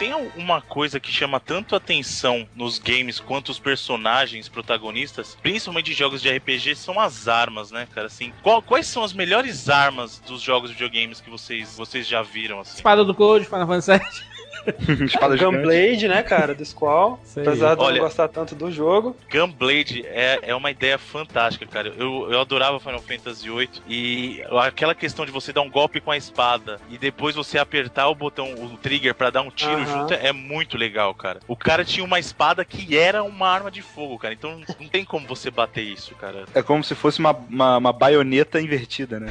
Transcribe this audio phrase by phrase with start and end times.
[0.00, 6.22] tem uma coisa que chama tanto atenção nos games quanto os personagens protagonistas, principalmente jogos
[6.22, 8.06] de RPG, são as armas, né, cara?
[8.06, 12.22] Assim, qual, quais são as melhores armas dos jogos de videogames que vocês, vocês já
[12.22, 12.60] viram?
[12.60, 12.76] Assim?
[12.76, 14.29] Espada do Code, Final Fantasy VII.
[15.04, 17.20] Espada Gunblade, né, cara, do Squall.
[17.36, 19.16] Apesar de Olha, não gostar tanto do jogo.
[19.30, 21.92] Gunblade é, é uma ideia fantástica, cara.
[21.96, 26.10] Eu, eu adorava Final Fantasy VIII e aquela questão de você dar um golpe com
[26.10, 29.84] a espada e depois você apertar o botão, o trigger para dar um tiro uh
[29.84, 29.86] -huh.
[29.86, 31.40] junto é muito legal, cara.
[31.46, 34.34] O cara tinha uma espada que era uma arma de fogo, cara.
[34.34, 36.44] Então não tem como você bater isso, cara.
[36.54, 39.30] É como se fosse uma, uma, uma baioneta invertida, né?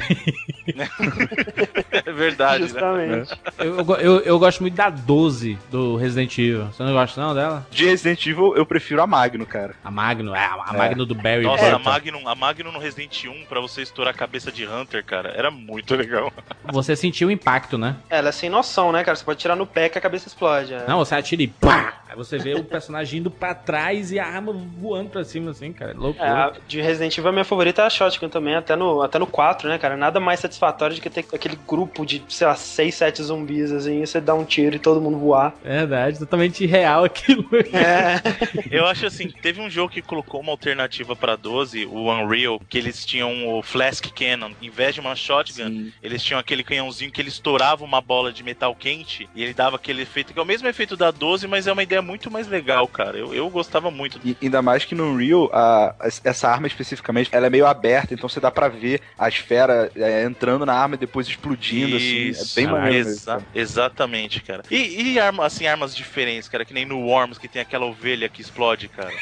[1.92, 2.68] é verdade, né?
[2.68, 3.30] Justamente.
[3.30, 3.38] Né?
[3.58, 6.64] Eu, eu, eu gosto muito da dor 12 do Resident Evil.
[6.66, 7.66] Você não gosta não dela?
[7.70, 9.74] De Resident Evil, eu prefiro a Magno, cara.
[9.84, 11.06] A Magno, é, a Magno é.
[11.06, 14.50] do Barry Nossa, a Magno, a Magno no Resident 1 pra você estourar a cabeça
[14.50, 16.32] de Hunter, cara, era muito legal.
[16.72, 17.96] Você sentiu o impacto, né?
[18.08, 19.16] Ela é sem noção, né, cara?
[19.16, 20.72] Você pode tirar no pé que a cabeça explode.
[20.72, 20.86] É.
[20.86, 22.00] Não, você atira e pá!
[22.10, 25.72] Aí você vê o personagem indo pra trás e a arma voando pra cima, assim,
[25.72, 25.94] cara.
[25.96, 26.52] Loucura.
[26.56, 29.28] É, de Resident Evil, a minha favorita é a Shotgun também, até no, até no
[29.28, 29.96] 4, né, cara?
[29.96, 34.02] Nada mais satisfatório do que ter aquele grupo de, sei lá, 6, 7 zumbis, assim,
[34.02, 35.54] e você dá um tiro e todo mundo voar.
[35.64, 37.48] É verdade, totalmente real aquilo.
[37.72, 38.20] É.
[38.70, 42.78] Eu acho assim, teve um jogo que colocou uma alternativa pra 12, o Unreal, que
[42.78, 44.50] eles tinham o Flask Cannon.
[44.60, 45.92] Em vez de uma shotgun, Sim.
[46.02, 49.76] eles tinham aquele canhãozinho que ele estourava uma bola de metal quente e ele dava
[49.76, 52.48] aquele efeito, que é o mesmo efeito da 12, mas é uma ideia muito mais
[52.48, 53.18] legal, cara.
[53.18, 54.20] Eu, eu gostava muito.
[54.24, 58.28] E, ainda mais que no Unreal, a, essa arma especificamente, ela é meio aberta, então
[58.28, 62.60] você dá pra ver a esfera é, entrando na arma e depois explodindo, Isso, assim.
[62.60, 63.08] É bem maneiro.
[63.08, 64.62] Exa exatamente, cara.
[64.70, 68.28] E, e arma, assim, armas diferentes, cara, que nem no Worms, que tem aquela ovelha
[68.28, 69.12] que explode, cara.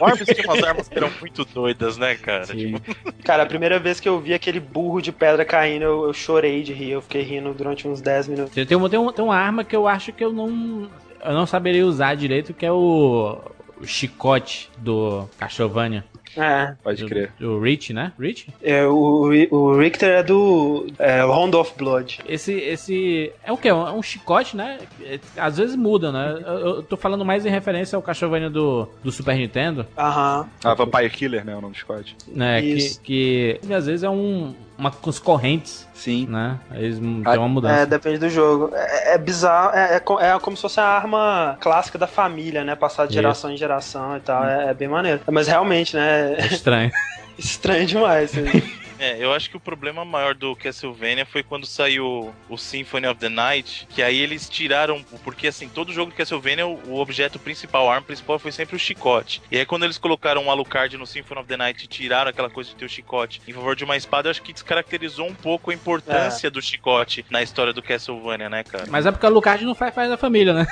[0.00, 2.46] Worms tinha umas armas que eram muito doidas, né, cara?
[2.46, 2.80] Tipo...
[3.22, 6.62] Cara, a primeira vez que eu vi aquele burro de pedra caindo, eu, eu chorei
[6.62, 6.90] de rir.
[6.90, 8.54] Eu fiquei rindo durante uns 10 minutos.
[8.54, 10.90] Tem uma, tem, uma, tem uma arma que eu acho que eu não.
[11.24, 13.38] Eu não saberia usar direito, que é o,
[13.82, 16.04] o chicote do Castlevania.
[16.36, 16.74] É.
[16.82, 17.32] Pode crer.
[17.40, 18.12] O Rich, né?
[18.18, 18.48] Rich?
[18.62, 22.20] É, o, o Richter é do é, Round of Blood.
[22.26, 23.32] Esse, esse.
[23.44, 23.68] É o quê?
[23.68, 24.78] É um chicote, né?
[25.02, 26.42] É, às vezes muda, né?
[26.46, 29.86] Eu, eu tô falando mais em referência ao Castlevania do, do Super Nintendo.
[29.96, 30.48] Aham.
[30.64, 31.54] A Vampire Killer, né?
[31.54, 32.16] O nome do chicote.
[32.28, 32.62] Né?
[32.62, 35.88] Que, que, que às vezes é um uma, com as correntes.
[35.94, 36.26] Sim.
[36.26, 36.58] Né?
[36.72, 37.74] Eles tem uma mudança.
[37.74, 38.70] É, depende do jogo.
[38.74, 39.74] É, é bizarro.
[39.74, 42.74] É, é, é, como se fosse a arma clássica da família, né?
[42.74, 43.56] Passar de geração Isso.
[43.56, 44.42] em geração e tal.
[44.42, 44.46] Hum.
[44.46, 45.20] É, é, bem maneiro.
[45.30, 46.34] Mas realmente, né?
[46.34, 46.90] É estranho.
[47.38, 48.32] estranho demais.
[49.02, 53.18] É, eu acho que o problema maior do Castlevania foi quando saiu o Symphony of
[53.18, 57.90] the Night, que aí eles tiraram, porque assim, todo jogo de Castlevania, o objeto principal,
[57.90, 59.42] a arma principal foi sempre o chicote.
[59.50, 62.48] E aí quando eles colocaram o Alucard no Symphony of the Night e tiraram aquela
[62.48, 65.34] coisa de ter o chicote em favor de uma espada, eu acho que descaracterizou um
[65.34, 66.50] pouco a importância é.
[66.50, 68.84] do chicote na história do Castlevania, né, cara?
[68.88, 70.66] Mas é porque o Alucard não faz parte da família, né?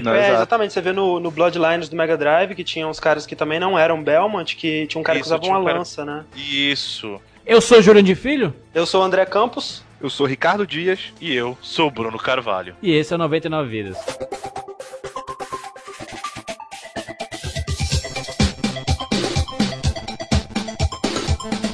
[0.00, 0.72] Não, é, exatamente.
[0.72, 3.78] Você vê no, no Bloodlines do Mega Drive que tinha uns caras que também não
[3.78, 5.78] eram Belmont, que tinha um cara Isso, que usava uma um cara...
[5.78, 6.24] lança, né?
[6.34, 7.20] Isso.
[7.44, 8.54] Eu sou Jurandir Filho.
[8.74, 9.82] Eu sou André Campos.
[10.00, 11.12] Eu sou Ricardo Dias.
[11.20, 12.76] E eu sou Bruno Carvalho.
[12.82, 13.98] E esse é o 99 Vidas.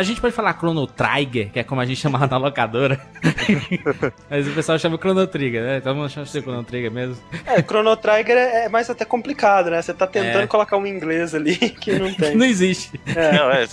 [0.00, 2.98] A gente pode falar Chrono Trigger, que é como a gente chamava na locadora.
[4.30, 5.80] Mas o pessoal chama Chrono Trigger, né?
[5.80, 7.16] Todo mundo chama de Chrono Trigger mesmo.
[7.46, 9.80] É, Chrono Trigger é, é mais até complicado, né?
[9.80, 10.46] Você tá tentando é.
[10.46, 12.36] colocar um inglês ali que não tem.
[12.36, 13.00] não existe.
[13.06, 13.32] É.
[13.32, 13.66] Não, é,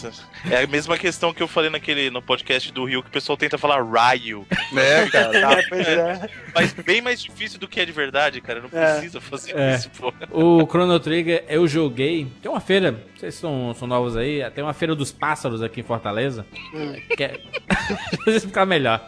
[0.51, 3.37] é a mesma questão que eu falei naquele, no podcast do Rio, que o pessoal
[3.37, 4.45] tenta falar Ryu.
[4.71, 5.27] Né, cara?
[5.57, 6.29] É, pois é.
[6.53, 8.61] Mas bem mais difícil do que é de verdade, cara.
[8.61, 8.93] Não é.
[8.93, 9.75] precisa fazer é.
[9.75, 10.13] isso, pô.
[10.31, 12.27] O Chrono Trigger eu joguei.
[12.41, 15.83] Tem uma feira, vocês são, são novos aí, tem uma feira dos pássaros aqui em
[15.83, 16.45] Fortaleza.
[16.73, 16.95] Hum.
[17.15, 17.39] Que é...
[18.39, 19.01] Ficar melhor.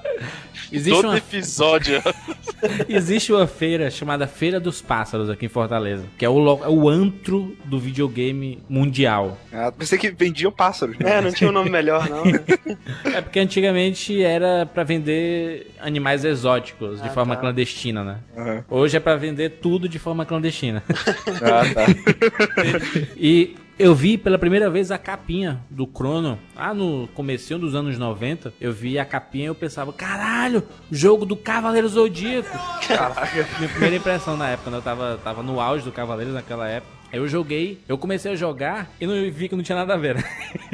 [0.71, 1.17] Existe Todo uma...
[1.17, 2.01] episódio.
[2.87, 6.61] Existe uma feira chamada Feira dos Pássaros aqui em Fortaleza, que é o, lo...
[6.63, 9.37] é o antro do videogame mundial.
[9.51, 10.97] Ah, pensei que vendiam pássaros.
[10.97, 11.17] Né?
[11.17, 12.23] É, não tinha um nome melhor, não.
[12.25, 12.39] Né?
[13.15, 17.41] é porque antigamente era para vender animais exóticos de ah, forma tá.
[17.41, 18.17] clandestina, né?
[18.35, 18.63] Uhum.
[18.69, 20.83] Hoje é para vender tudo de forma clandestina.
[20.87, 21.85] ah, tá.
[23.17, 27.97] e eu vi pela primeira vez a capinha do Chrono, lá no começo dos anos
[27.97, 28.53] 90.
[28.59, 30.61] Eu vi a capinha e eu pensava, caralho,
[30.91, 32.49] jogo do Cavaleiro Zodíaco.
[32.85, 33.47] Caraca.
[33.57, 34.77] Minha primeira impressão na época, né?
[34.77, 36.98] Eu tava, tava no auge do Cavaleiro naquela época.
[37.11, 40.23] Eu joguei, eu comecei a jogar e não vi que não tinha nada a ver.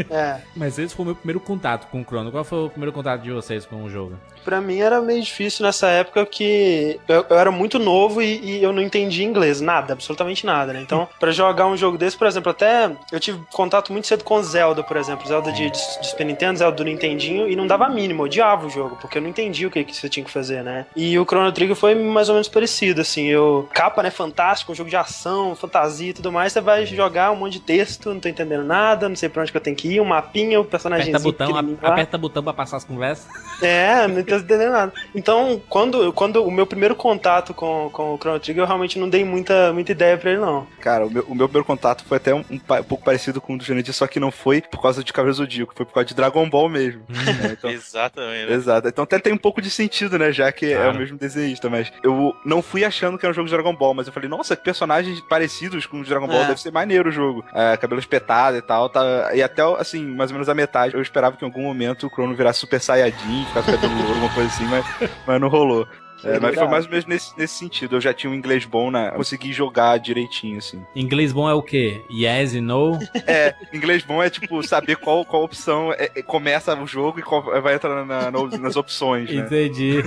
[0.09, 0.39] É.
[0.55, 2.31] Mas esse foi o meu primeiro contato com o Chrono.
[2.31, 4.17] Qual foi o primeiro contato de vocês com o jogo?
[4.43, 8.63] Pra mim era meio difícil nessa época que eu, eu era muito novo e, e,
[8.63, 10.81] eu não entendia inglês, nada, absolutamente nada, né?
[10.81, 14.41] Então, para jogar um jogo desse, por exemplo, até eu tive contato muito cedo com
[14.43, 17.89] Zelda, por exemplo, Zelda de, de, de Super Nintendo, Zelda do Nintendinho, e não dava
[17.89, 20.31] mínimo, eu odiava o jogo, porque eu não entendia o que, que você tinha que
[20.31, 20.85] fazer, né?
[20.95, 24.75] E o Chrono Trigger foi mais ou menos parecido, assim, eu capa, né, fantástico, um
[24.75, 28.19] jogo de ação, fantasia e tudo mais, você vai jogar um monte de texto, não
[28.19, 30.65] tô entendendo nada, não sei pra onde que eu tenho que ir, um mapinha, o
[30.65, 33.27] personagem aperta botão, aperta botão pra passar as conversas.
[33.61, 34.93] É, não tô entendendo nada.
[35.13, 39.09] Então, quando, quando o meu primeiro contato com, com o Chrono Trigger, eu realmente não
[39.09, 40.67] dei muita, muita ideia pra ele, não.
[40.79, 43.55] Cara, o meu, o meu primeiro contato foi até um, um, um pouco parecido com
[43.55, 46.07] o do Jurandir, só que não foi por causa de Cavaleiro Zodíaco, foi por causa
[46.07, 47.03] de Dragon Ball mesmo.
[47.09, 48.51] é, então, Exatamente.
[48.51, 48.87] Exato.
[48.87, 50.89] Então até tem um pouco de sentido, né, já que claro.
[50.89, 53.75] é o mesmo desenhista, mas eu não fui achando que era um jogo de Dragon
[53.75, 56.47] Ball, mas eu falei, nossa, que personagens parecidos com o de Dragon Ball, é.
[56.47, 57.43] deve ser maneiro o jogo.
[57.53, 58.89] É, cabelo espetado e tal.
[58.89, 62.07] Tá, e até, assim, mais ou menos a metade, eu esperava que em algum momento
[62.07, 64.85] o Crono virasse Super Saiyajin, ficasse cabelo louro, alguma coisa assim, mas,
[65.27, 65.87] mas não rolou.
[66.25, 67.95] É, mas foi mais ou menos nesse, nesse sentido.
[67.95, 69.11] Eu já tinha um inglês bom, né?
[69.11, 70.83] Consegui jogar direitinho, assim.
[70.95, 72.01] Inglês bom é o quê?
[72.11, 72.99] Yes e no?
[73.27, 77.23] É, inglês bom é tipo saber qual, qual opção é, é, começa o jogo e
[77.23, 79.29] qual vai entrar na, na, nas opções.
[79.29, 79.41] Né?
[79.41, 80.03] Entendi.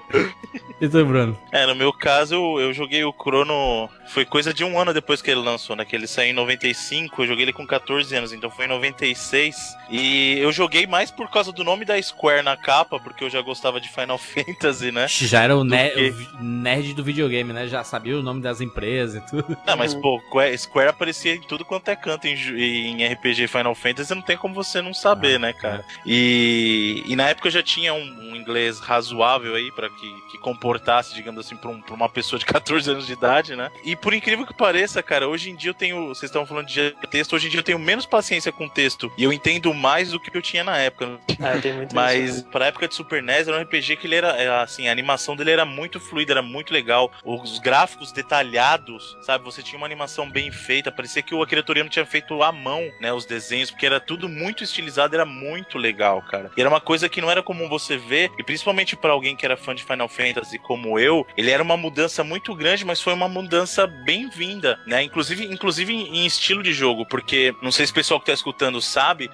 [0.80, 1.38] e tu, Bruno?
[1.52, 3.88] É, no meu caso, eu, eu joguei o Chrono.
[4.08, 5.84] Foi coisa de um ano depois que ele lançou, né?
[5.84, 9.56] Que ele saiu em 95, eu joguei ele com 14 anos, então foi em 96.
[9.90, 13.40] E eu joguei mais por causa do nome da Square na capa, porque eu já
[13.40, 15.06] gostava de Final Fantasy, né?
[15.32, 17.66] Já era o, ner nerd do videogame, né?
[17.66, 19.56] Já sabia o nome das empresas e tudo.
[19.66, 20.20] Não, mas pô,
[20.58, 24.54] Square aparecia em tudo quanto é canto em, em RPG Final Fantasy, não tem como
[24.54, 25.84] você não saber, ah, né, cara?
[25.88, 26.02] É.
[26.04, 30.38] E, e na época eu já tinha um, um inglês razoável aí para que, que
[30.38, 33.70] comportasse, digamos assim, pra, um, pra, uma pessoa de 14 anos de idade, né?
[33.86, 36.08] E por incrível que pareça, cara, hoje em dia eu tenho.
[36.08, 39.24] Vocês estão falando de texto, hoje em dia eu tenho menos paciência com texto e
[39.24, 41.18] eu entendo mais do que eu tinha na época.
[41.40, 42.44] Ah, tem muito Mas isso.
[42.48, 45.50] pra época de Super NES era um RPG que ele era, assim, a animação dele
[45.50, 47.12] era muito fluida, era muito legal.
[47.24, 49.44] Os gráficos detalhados, sabe?
[49.44, 52.90] Você tinha uma animação bem feita, parecia que o Akira Toriyama tinha feito à mão,
[53.00, 53.12] né?
[53.12, 56.50] Os desenhos, porque era tudo muito estilizado, era muito legal, cara.
[56.56, 59.44] E era uma coisa que não era comum você ver, e principalmente para alguém que
[59.44, 63.12] era fã de Final Fantasy como eu, ele era uma mudança muito grande, mas foi
[63.12, 65.02] uma mudança bem-vinda, né?
[65.02, 68.80] Inclusive, inclusive em estilo de jogo, porque não sei se o pessoal que tá escutando
[68.80, 69.30] sabe,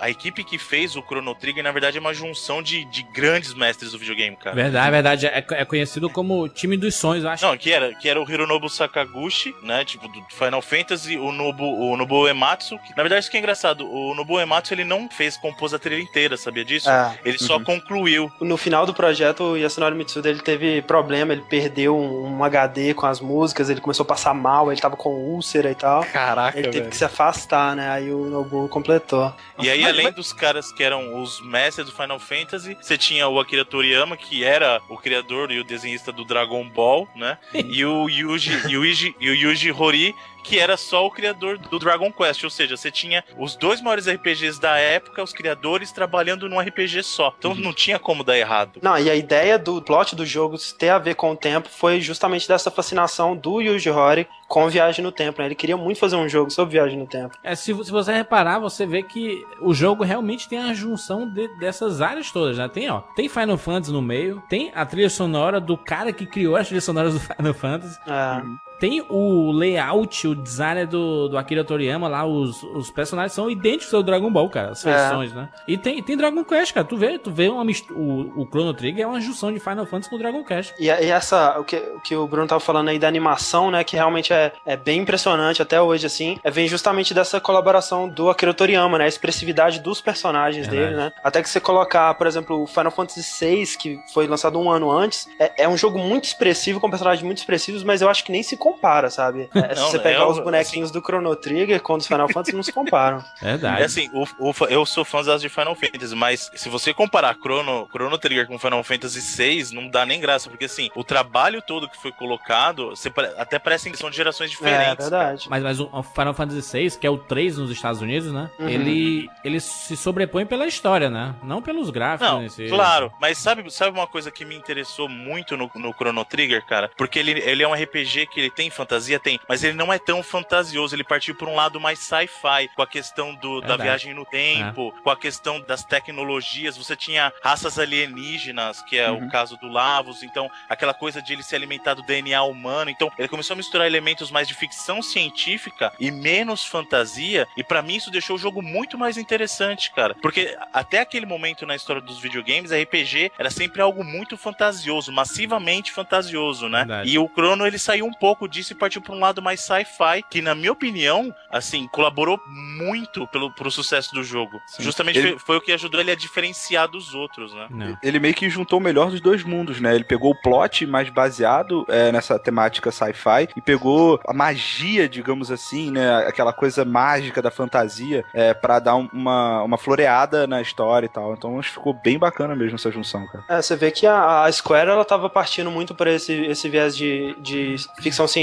[0.00, 3.54] a equipe que fez o Chrono Trigger, na verdade, é uma junção de, de grandes
[3.54, 4.56] mestres do videogame, cara.
[4.56, 7.44] Verdade, verdade é, é conhecido como time dos sonhos, eu acho.
[7.44, 9.84] Não, que era, que era o Hironobu Sakaguchi, né?
[9.84, 12.78] Tipo, do Final Fantasy, o Nobu, o Nobu Ematsu.
[12.78, 13.90] Que, na verdade, isso que é engraçado.
[13.90, 16.90] O Nobu Ematsu, ele não fez, compôs a trilha inteira, sabia disso?
[16.90, 17.18] É.
[17.24, 17.46] Ele uhum.
[17.46, 18.30] só concluiu.
[18.40, 22.94] No final do projeto, o Yasunori Mitsuda, ele teve problema, ele perdeu um, um, HD
[22.94, 26.04] com as músicas, ele começou a passar mal, ele tava com úlcera e tal.
[26.04, 26.90] Caraca, Ele teve velho.
[26.90, 27.90] que se afastar, né?
[27.90, 29.32] Aí o Nobu completou.
[29.58, 33.38] E aí, além dos caras que eram os mestres do Final Fantasy, você tinha o
[33.38, 37.36] Akira Toriyama, que era o criador e o desenhista do Dragon Ball, né?
[37.52, 42.12] e o Yuji, Yuji, e o Yuji Hori, que era só o criador do Dragon
[42.12, 46.60] Quest, ou seja, você tinha os dois maiores RPGs da época, os criadores trabalhando num
[46.60, 47.34] RPG só.
[47.38, 47.58] Então uhum.
[47.58, 48.80] não tinha como dar errado.
[48.82, 52.00] Não, e a ideia do plot do jogo ter a ver com o tempo foi
[52.00, 55.46] justamente dessa fascinação do Yuji Horii com viagem no tempo, né?
[55.46, 57.36] Ele queria muito fazer um jogo sobre viagem no tempo.
[57.42, 61.46] É, se, se você reparar, você vê que o jogo realmente tem a junção de,
[61.58, 62.68] dessas áreas todas, né?
[62.68, 66.56] Tem, ó, tem Final Fantasy no meio, tem a trilha sonora do cara que criou
[66.56, 67.96] as trilhas sonoras do Final Fantasy.
[68.08, 68.69] É.
[68.80, 73.92] tem o layout, o design do, do Akira Toriyama lá, os, os personagens são idênticos
[73.92, 75.34] ao Dragon Ball, cara, as versões, é.
[75.34, 75.48] né?
[75.68, 79.04] E tem, tem Dragon Quest, cara, tu vê, tu vê uma o, o Chrono Trigger
[79.04, 80.72] é uma junção de Final Fantasy com Dragon Quest.
[80.78, 83.84] E, e essa, o que, o que o Bruno tava falando aí da animação, né,
[83.84, 88.30] que realmente é, é bem impressionante até hoje, assim, é, vem justamente dessa colaboração do
[88.30, 91.12] Akira Toriyama, né, a expressividade dos personagens é dele, né?
[91.22, 94.90] Até que você colocar, por exemplo, o Final Fantasy VI, que foi lançado um ano
[94.90, 98.32] antes, é, é um jogo muito expressivo, com personagens muito expressivos, mas eu acho que
[98.32, 98.69] nem se compara,
[99.10, 99.48] sabe?
[99.60, 100.98] É, não, se você pegar é os bonequinhos assim...
[100.98, 103.22] do Chrono Trigger com os Final Fantasy, não se comparam.
[103.40, 103.82] Verdade.
[103.82, 107.34] É assim, o, o, eu sou fã das de Final Fantasy, mas se você comparar
[107.34, 111.60] Chrono, Chrono Trigger com Final Fantasy VI, não dá nem graça, porque assim, o trabalho
[111.60, 115.06] todo que foi colocado, você até parece que são de gerações diferentes.
[115.06, 115.46] É, verdade.
[115.50, 118.50] Mas, mas o Final Fantasy VI, que é o 3 nos Estados Unidos, né?
[118.58, 118.68] Uhum.
[118.68, 121.34] Ele, ele se sobrepõe pela história, né?
[121.42, 122.32] Não pelos gráficos.
[122.32, 122.68] Não, si.
[122.68, 123.12] claro.
[123.20, 126.90] Mas sabe, sabe uma coisa que me interessou muito no, no Chrono Trigger, cara?
[126.96, 129.98] Porque ele, ele é um RPG que ele tem fantasia, tem, mas ele não é
[129.98, 130.94] tão fantasioso.
[130.94, 134.92] Ele partiu por um lado mais sci-fi, com a questão do, da viagem no tempo,
[134.94, 135.00] é.
[135.00, 136.76] com a questão das tecnologias.
[136.76, 139.26] Você tinha raças alienígenas, que é uhum.
[139.26, 142.90] o caso do Lavos, então aquela coisa de ele se alimentar do DNA humano.
[142.90, 147.80] Então ele começou a misturar elementos mais de ficção científica e menos fantasia, e para
[147.80, 150.14] mim isso deixou o jogo muito mais interessante, cara.
[150.20, 155.92] Porque até aquele momento na história dos videogames, RPG era sempre algo muito fantasioso, massivamente
[155.92, 156.80] fantasioso, né?
[156.80, 157.10] Verdade.
[157.10, 160.22] E o Chrono ele saiu um pouco disso e partiu para um lado mais sci-fi,
[160.28, 164.60] que na minha opinião, assim, colaborou muito pelo pro sucesso do jogo.
[164.66, 164.82] Sim.
[164.82, 165.28] Justamente ele...
[165.30, 167.66] foi, foi, o que ajudou ele a diferenciar dos outros, né?
[167.70, 167.98] Não.
[168.02, 169.94] Ele meio que juntou o melhor dos dois mundos, né?
[169.94, 175.50] Ele pegou o plot mais baseado é, nessa temática sci-fi e pegou a magia, digamos
[175.50, 176.26] assim, né?
[176.26, 181.34] Aquela coisa mágica da fantasia é, para dar uma, uma floreada na história e tal.
[181.34, 183.44] Então acho que ficou bem bacana mesmo essa junção, cara.
[183.48, 186.96] É, você vê que a, a Square ela tava partindo muito para esse, esse viés
[186.96, 188.39] de, de ficção científica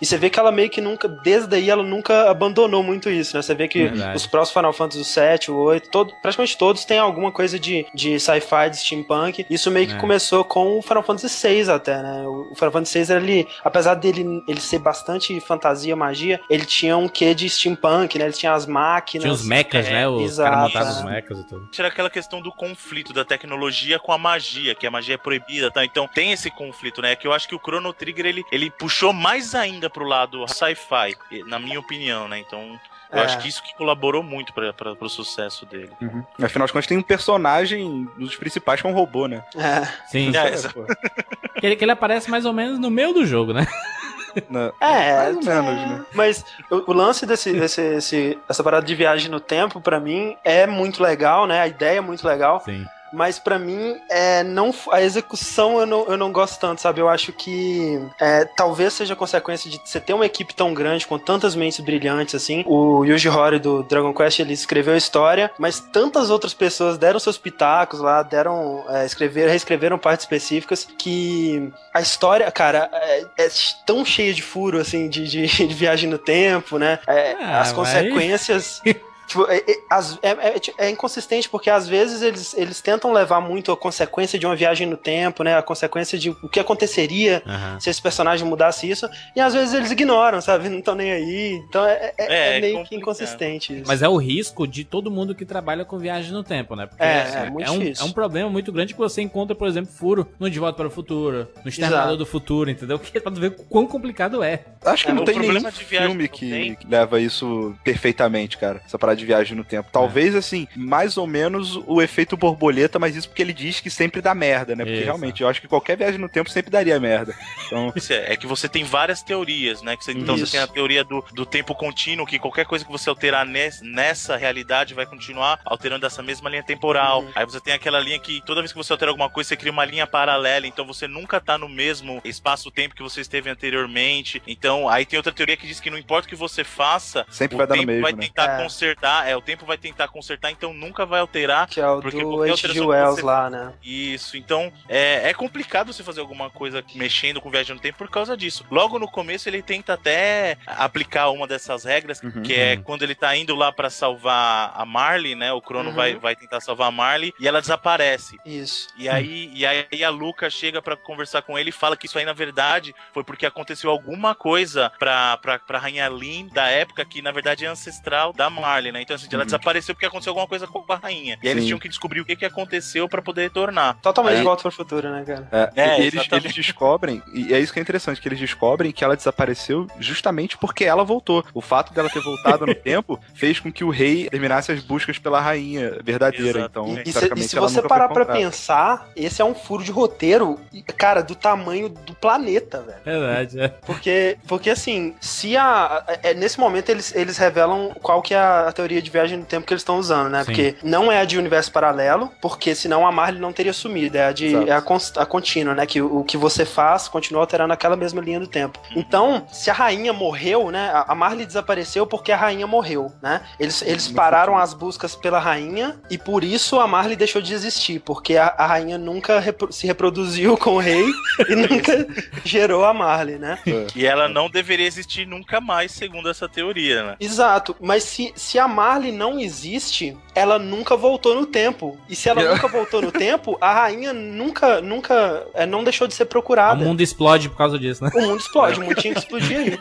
[0.00, 3.36] e você vê que ela meio que nunca, desde aí, ela nunca abandonou muito isso,
[3.36, 3.42] né?
[3.42, 4.16] Você vê que Verdade.
[4.16, 8.18] os próximos Final Fantasy 7, o 8, todo, praticamente todos têm alguma coisa de, de
[8.20, 9.46] sci-fi, de steampunk.
[9.50, 9.98] Isso meio que é.
[9.98, 12.24] começou com o Final Fantasy 6 até, né?
[12.26, 17.08] O Final Fantasy 6 ele, apesar dele ele ser bastante fantasia, magia, ele tinha um
[17.08, 18.26] quê de steampunk, né?
[18.26, 19.24] Ele tinha as máquinas.
[19.24, 20.08] Tinha os mechas, é, né?
[20.08, 21.68] Os caras montavam os mechas e tudo.
[21.70, 25.70] Tinha aquela questão do conflito da tecnologia com a magia, que a magia é proibida,
[25.70, 25.84] tá?
[25.84, 27.16] Então tem esse conflito, né?
[27.16, 31.16] Que eu acho que o Chrono Trigger ele, ele puxou mais ainda pro lado sci-fi,
[31.46, 32.38] na minha opinião, né?
[32.40, 32.78] Então
[33.10, 33.24] eu é.
[33.24, 35.92] acho que isso que colaborou muito para o sucesso dele.
[35.98, 36.22] Uhum.
[36.42, 39.42] Afinal de contas, tem um personagem dos principais que é um robô, né?
[39.56, 39.86] É.
[40.08, 40.30] Sim.
[40.36, 43.66] É, é, que, ele, que ele aparece mais ou menos no meio do jogo, né?
[44.50, 46.06] Não, é, mais ou menos, né?
[46.12, 50.36] Mas o, o lance desse, desse esse, essa parada de viagem no tempo, para mim,
[50.44, 51.60] é muito legal, né?
[51.62, 52.60] A ideia é muito legal.
[52.60, 57.00] Sim mas para mim é não a execução eu não, eu não gosto tanto, sabe?
[57.00, 61.18] Eu acho que é, talvez seja consequência de você ter uma equipe tão grande com
[61.18, 62.64] tantas mentes brilhantes assim.
[62.66, 67.18] O Yuji Horii do Dragon Quest ele escreveu a história, mas tantas outras pessoas deram
[67.18, 73.48] seus pitacos lá, deram é, escrever, reescreveram partes específicas que a história, cara, é, é
[73.86, 76.98] tão cheia de furo assim de, de, de viagem no tempo, né?
[77.06, 78.82] É, ah, as consequências
[79.26, 83.76] Tipo, é, é, é, é, inconsistente porque às vezes eles, eles tentam levar muito a
[83.76, 85.56] consequência de uma viagem no tempo, né?
[85.56, 87.80] A consequência de o que aconteceria uhum.
[87.80, 90.68] se esse personagem mudasse isso, e às vezes eles ignoram, sabe?
[90.68, 91.62] Não estão nem aí.
[91.68, 92.88] Então é, é, é, é meio complicado.
[92.88, 93.84] que inconsistente isso.
[93.86, 96.86] Mas é o risco de todo mundo que trabalha com viagem no tempo, né?
[96.86, 99.66] Porque é, assim, é, muito um, é um problema muito grande que você encontra, por
[99.66, 102.98] exemplo, furo no De Volta para o Futuro, no Exterminador do Futuro, entendeu?
[103.14, 104.64] Que é pra ver quão complicado é.
[104.84, 108.80] Acho que não tem nenhum filme que, leva isso perfeitamente, cara.
[108.84, 109.88] Essa parada de viagem no tempo.
[109.92, 110.38] Talvez, é.
[110.38, 114.34] assim, mais ou menos o efeito borboleta, mas isso porque ele diz que sempre dá
[114.34, 114.84] merda, né?
[114.84, 115.04] Porque isso.
[115.04, 117.34] realmente, eu acho que qualquer viagem no tempo sempre daria merda.
[117.66, 117.92] Então...
[118.14, 119.96] É, é, que você tem várias teorias, né?
[119.98, 120.46] Você, então isso.
[120.46, 123.82] você tem a teoria do, do tempo contínuo, que qualquer coisa que você alterar nessa,
[123.82, 127.22] nessa realidade vai continuar alterando essa mesma linha temporal.
[127.22, 127.32] Uhum.
[127.34, 129.72] Aí você tem aquela linha que toda vez que você altera alguma coisa, você cria
[129.72, 134.42] uma linha paralela, então você nunca tá no mesmo espaço-tempo que você esteve anteriormente.
[134.46, 137.56] Então, aí tem outra teoria que diz que não importa o que você faça, sempre
[137.56, 138.22] vai dar no mesmo, vai né?
[138.22, 138.62] tentar é.
[138.62, 141.68] consertar, é, o tempo vai tentar consertar, então nunca vai alterar.
[141.68, 142.80] Que é o porque do H.G.
[142.80, 143.22] Wells você...
[143.22, 143.72] lá, né?
[143.82, 148.10] Isso, então é, é complicado você fazer alguma coisa mexendo com viagem no tempo por
[148.10, 148.64] causa disso.
[148.70, 152.82] Logo no começo ele tenta até aplicar uma dessas regras, uhum, que é uhum.
[152.82, 155.52] quando ele tá indo lá para salvar a Marley, né?
[155.52, 155.96] O Crono uhum.
[155.96, 158.38] vai, vai tentar salvar a Marley e ela desaparece.
[158.44, 158.88] Isso.
[158.96, 162.18] E aí, e aí a Luca chega para conversar com ele e fala que isso
[162.18, 166.68] aí na verdade foi porque aconteceu alguma coisa coisa pra, pra, pra Rainha Lynn da
[166.68, 169.02] época que, na verdade, é ancestral da Marley, né?
[169.02, 169.44] Então, assim, ela uhum.
[169.44, 171.38] desapareceu porque aconteceu alguma coisa com a rainha.
[171.42, 173.98] E aí eles tinham que descobrir o que, que aconteceu pra poder retornar.
[174.00, 174.42] Totalmente aí...
[174.42, 175.48] volta pro futuro, né, cara?
[175.76, 179.04] É, é eles, eles descobrem, e é isso que é interessante, que eles descobrem que
[179.04, 181.44] ela desapareceu justamente porque ela voltou.
[181.52, 185.18] O fato dela ter voltado no tempo fez com que o rei terminasse as buscas
[185.18, 186.60] pela rainha verdadeira.
[186.70, 190.58] Então, e, se, e se você parar pra pensar, esse é um furo de roteiro,
[190.96, 192.98] cara, do tamanho do planeta, velho.
[193.04, 193.68] Verdade, é.
[193.68, 196.04] Porque, porque assim, se a.
[196.22, 199.66] É, nesse momento eles, eles revelam qual que é a, teoria de viagem no tempo
[199.66, 200.44] que eles estão usando, né?
[200.44, 200.44] Sim.
[200.44, 204.16] Porque não é a de universo paralelo, porque senão a Marley não teria sumido.
[204.16, 205.86] É a de é a, a contínua, né?
[205.86, 208.78] Que o, o, que você faz continua alterando aquela mesma linha do tempo.
[208.94, 210.88] Então, se a rainha morreu, né?
[210.94, 213.40] A, a Marley desapareceu porque a rainha morreu, né?
[213.58, 217.98] Eles, eles pararam as buscas pela rainha e por isso a Marley deixou de existir,
[217.98, 221.04] porque a, a rainha nunca repro se reproduziu com o rei
[221.48, 222.06] e nunca
[222.44, 223.58] gerou a Marley, né?
[223.66, 223.86] É.
[223.96, 227.16] E ela não deveria existir nunca mais, segundo essa teoria, né?
[227.20, 231.98] Exato, mas se, se a Marley não existe, ela nunca voltou no tempo.
[232.08, 236.14] E se ela nunca voltou no tempo, a rainha nunca, nunca é, não deixou de
[236.14, 236.82] ser procurada.
[236.82, 238.10] O mundo explode por causa disso, né?
[238.14, 239.78] O mundo explode, o mundo tinha que explodir aí.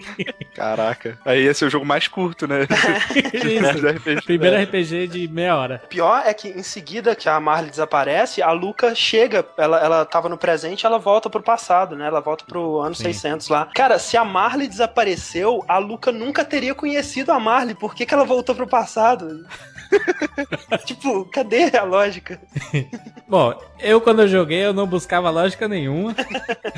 [0.54, 1.18] Caraca.
[1.24, 2.62] Aí ia ser o jogo mais curto, né?
[2.70, 4.64] RPG, Primeiro né?
[4.64, 5.82] RPG de meia hora.
[5.88, 10.28] Pior é que em seguida que a Marley desaparece, a Luca chega, ela, ela tava
[10.28, 12.06] no presente, ela volta pro passado, né?
[12.06, 13.04] Ela volta pro ano Sim.
[13.04, 13.68] 600 lá.
[13.74, 17.74] Cara, se a Marley desapareceu, a Luca nunca teria conhecido a Marley.
[17.74, 19.46] Por que, que ela voltou pro passado?
[20.84, 22.40] tipo, cadê a lógica?
[23.28, 26.14] Bom, eu quando eu joguei eu não buscava lógica nenhuma.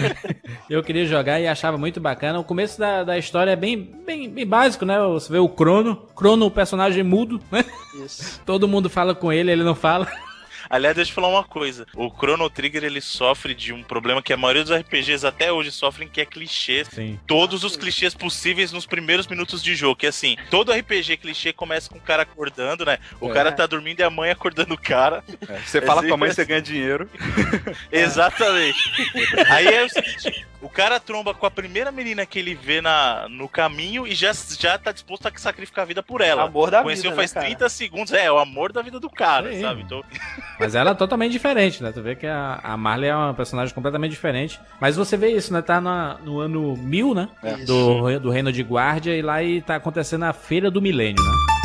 [0.69, 2.39] eu queria jogar e achava muito bacana.
[2.41, 4.99] O começo da, da história é bem, bem, bem básico, né?
[5.01, 5.97] Você vê o Crono.
[6.15, 7.65] Crono, o personagem mudo, né?
[8.05, 8.41] Isso.
[8.45, 10.09] Todo mundo fala com ele, ele não fala.
[10.73, 11.87] Aliás, deixa eu falar uma coisa.
[11.95, 15.71] O Chrono Trigger, ele sofre de um problema que a maioria dos RPGs até hoje
[15.71, 16.83] sofrem, que é clichê.
[16.87, 17.21] Sim.
[17.27, 19.97] Todos os clichês possíveis nos primeiros minutos de jogo.
[19.97, 22.99] Que é assim, todo RPG clichê começa com o cara acordando, né?
[23.21, 23.35] O é.
[23.35, 25.23] cara tá dormindo e a mãe acordando o cara.
[25.47, 25.59] É.
[25.59, 27.07] Você é fala assim, com a mãe, você ganha dinheiro.
[27.93, 28.79] Exatamente.
[29.51, 33.27] Aí é o seguinte, o cara tromba com a primeira menina que ele vê na,
[33.29, 36.45] no caminho e já, já tá disposto a sacrificar a vida por ela.
[36.45, 38.13] Amor da Conheceu vida, faz né, 30 segundos.
[38.13, 39.61] É, o amor da vida do cara, Sim.
[39.61, 39.83] sabe?
[39.83, 40.05] Então...
[40.61, 41.91] Mas ela é totalmente diferente, né?
[41.91, 44.61] Tu vê que a, a Marley é uma personagem completamente diferente.
[44.81, 45.61] Mas você vê isso, né?
[45.61, 47.29] Tá na, no ano 1000, né?
[47.43, 47.57] É.
[47.65, 51.62] Do, do Reino de Guardia e lá e tá acontecendo a Feira do Milênio, né?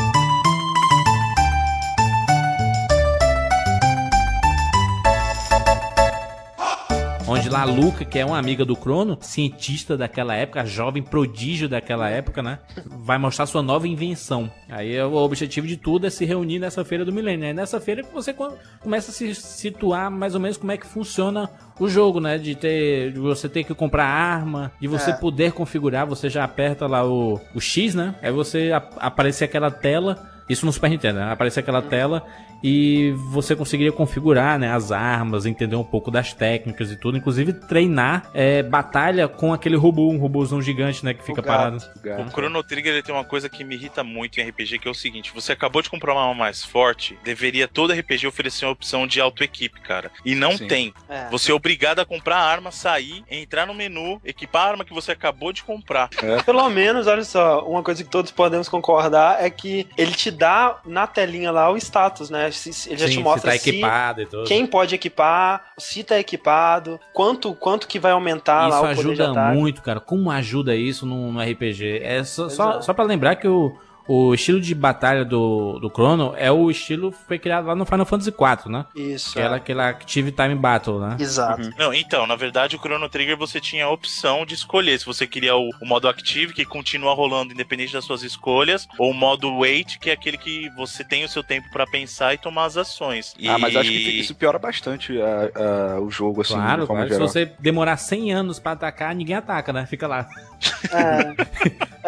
[7.28, 12.10] Onde lá Luca, que é uma amiga do Crono, cientista daquela época, jovem prodígio daquela
[12.10, 12.60] época, né?
[12.86, 14.50] Vai mostrar sua nova invenção.
[14.70, 17.46] Aí é o objetivo de tudo é se reunir nessa feira do milênio.
[17.46, 20.88] É nessa feira que você começa a se situar mais ou menos como é que
[20.88, 22.38] funciona o jogo, né?
[22.38, 23.12] De ter.
[23.12, 25.14] De você ter que comprar arma, de você é.
[25.14, 28.16] poder configurar, você já aperta lá o, o X, né?
[28.22, 30.37] Aí você aparecer aquela tela.
[30.50, 31.32] Isso no Super Nintendo, né?
[31.32, 32.26] Aparece aquela tela
[32.64, 37.54] e você conseguiria configurar né, as armas, entender um pouco das técnicas e tudo, inclusive
[37.54, 42.24] treinar é, batalha com aquele robô, um robôzão gigante, né, que fica gato, parado.
[42.24, 44.88] O, o Chrono Trigger ele tem uma coisa que me irrita muito em RPG, que
[44.88, 48.66] é o seguinte, você acabou de comprar uma arma mais forte, deveria todo RPG oferecer
[48.66, 50.12] uma opção de auto-equipe, cara.
[50.26, 50.68] E não Sim.
[50.68, 50.94] tem.
[51.08, 51.30] É.
[51.30, 54.94] Você é obrigado a comprar a arma, sair, entrar no menu, equipar a arma que
[54.94, 56.10] você acabou de comprar.
[56.22, 56.42] É.
[56.42, 60.78] Pelo menos, olha só, uma coisa que todos podemos concordar é que ele te dá
[60.86, 62.52] na telinha lá o status, né?
[62.52, 64.44] Se, ele já te mostra se tá equipado e tudo.
[64.46, 69.14] quem pode equipar, se tá equipado, quanto, quanto que vai aumentar isso lá o poder
[69.14, 70.00] Isso ajuda muito, cara.
[70.00, 72.00] Como ajuda isso no, no RPG?
[72.04, 76.34] É só, só, só para lembrar que o o estilo de batalha do, do Chrono
[76.38, 78.86] é o estilo que foi criado lá no Final Fantasy IV, né?
[78.96, 79.34] Isso.
[79.34, 79.44] Que é.
[79.44, 81.18] era aquele Active Time Battle, né?
[81.20, 81.64] Exato.
[81.64, 81.74] Uhum.
[81.78, 85.28] Não, então, na verdade, o Chrono Trigger você tinha a opção de escolher se você
[85.28, 89.60] queria o, o, modo Active, que continua rolando independente das suas escolhas, ou o modo
[89.60, 92.78] Wait, que é aquele que você tem o seu tempo para pensar e tomar as
[92.78, 93.34] ações.
[93.38, 93.50] E...
[93.50, 97.14] Ah, mas acho que isso piora bastante uh, uh, o jogo, assim, claro, de claro.
[97.14, 99.86] Se você demorar 100 anos para atacar, ninguém ataca, né?
[99.86, 100.28] Fica lá.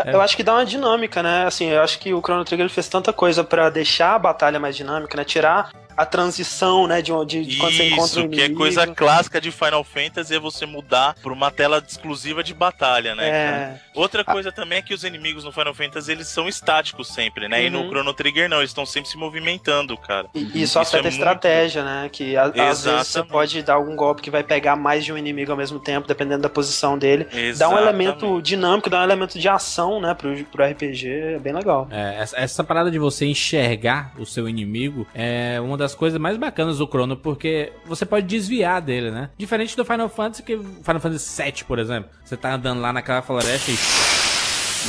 [0.05, 0.13] É.
[0.13, 1.45] Eu acho que dá uma dinâmica, né?
[1.45, 4.75] Assim, eu acho que o Chrono Trigger fez tanta coisa para deixar a batalha mais
[4.75, 5.23] dinâmica, né?
[5.23, 8.35] Tirar a transição, né, de, de, de quando você encontra o inimigo.
[8.35, 12.53] que é coisa clássica de Final Fantasy é você mudar pra uma tela exclusiva de
[12.53, 13.27] batalha, né?
[13.27, 13.79] É.
[13.93, 17.59] Outra coisa também é que os inimigos no Final Fantasy, eles são estáticos sempre, né?
[17.59, 17.65] Uhum.
[17.65, 17.89] E no uhum.
[17.89, 20.27] Chrono Trigger não, eles estão sempre se movimentando, cara.
[20.33, 21.95] E isso, afeta é a estratégia, muito...
[21.95, 22.09] né?
[22.09, 25.17] Que a, às vezes você pode dar algum golpe que vai pegar mais de um
[25.17, 27.27] inimigo ao mesmo tempo, dependendo da posição dele.
[27.33, 27.59] Exatamente.
[27.59, 31.51] Dá um elemento dinâmico, dá um elemento de ação, né, pro, pro RPG, é bem
[31.51, 31.89] legal.
[31.91, 36.19] É, essa, essa parada de você enxergar o seu inimigo é uma das das coisas
[36.19, 39.30] mais bacanas do Chrono, porque você pode desviar dele, né?
[39.38, 42.10] Diferente do Final Fantasy, que Final Fantasy VII, por exemplo.
[42.23, 43.73] Você tá andando lá naquela floresta e.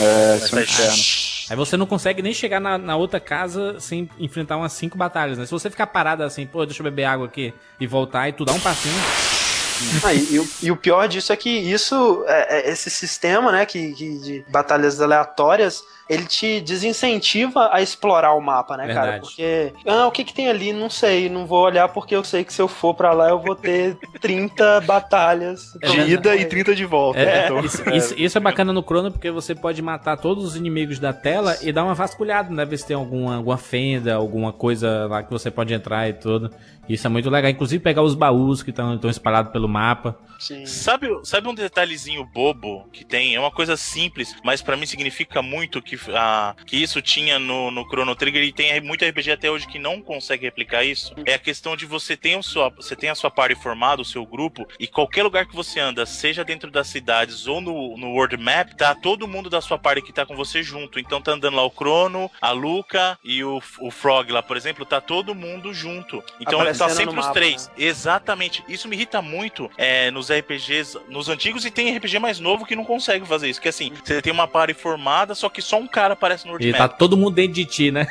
[0.02, 0.96] É, isso é inferno.
[1.50, 5.36] Aí você não consegue nem chegar na, na, outra casa sem enfrentar umas cinco batalhas,
[5.36, 5.46] né?
[5.46, 8.44] Se você ficar parado assim, pô, deixa eu beber água aqui e voltar e tu
[8.44, 9.39] dá um passinho.
[10.04, 13.52] Ah, e, e, o, e, o, pior disso é que isso, é, é esse sistema,
[13.52, 19.06] né, que, que, de batalhas aleatórias, ele te desincentiva a explorar o mapa, né, Verdade.
[19.06, 19.20] cara?
[19.20, 20.72] Porque, ah, o que que tem ali?
[20.72, 23.38] Não sei, não vou olhar porque eu sei que se eu for para lá eu
[23.38, 27.20] vou ter 30 batalhas de é ida e 30 de volta.
[27.20, 27.96] É, então, isso, é.
[27.96, 31.56] Isso, isso, é bacana no Chrono porque você pode matar todos os inimigos da tela
[31.62, 32.64] e dar uma vasculhada, né?
[32.64, 36.50] Ver se tem alguma, alguma fenda, alguma coisa lá que você pode entrar e tudo.
[36.88, 37.48] Isso é muito legal.
[37.48, 40.18] Inclusive pegar os baús que estão espalhados pelo mapa.
[40.40, 40.64] Sim.
[40.64, 43.34] Sabe, sabe um detalhezinho bobo que tem?
[43.34, 47.70] É uma coisa simples, mas para mim significa muito que, a, que isso tinha no,
[47.70, 51.14] no Chrono Trigger e tem muito RPG até hoje que não consegue replicar isso.
[51.26, 54.04] É a questão de você ter, o sua, você tem a sua party formada, o
[54.04, 58.12] seu grupo, e qualquer lugar que você anda, seja dentro das cidades ou no, no
[58.12, 60.98] World Map, tá todo mundo da sua party que tá com você junto.
[60.98, 64.86] Então tá andando lá o Chrono, a Luca e o, o Frog lá, por exemplo,
[64.86, 66.24] tá todo mundo junto.
[66.40, 67.68] Então tá sempre os mapa, três.
[67.68, 67.74] Né?
[67.76, 68.64] Exatamente.
[68.66, 72.76] Isso me irrita muito é, nos RPGs, nos antigos, e tem RPG mais novo que
[72.76, 73.60] não consegue fazer isso.
[73.60, 76.68] Que assim, você tem uma party formada, só que só um cara aparece no World
[76.68, 78.06] E tá todo mundo dentro de ti, né?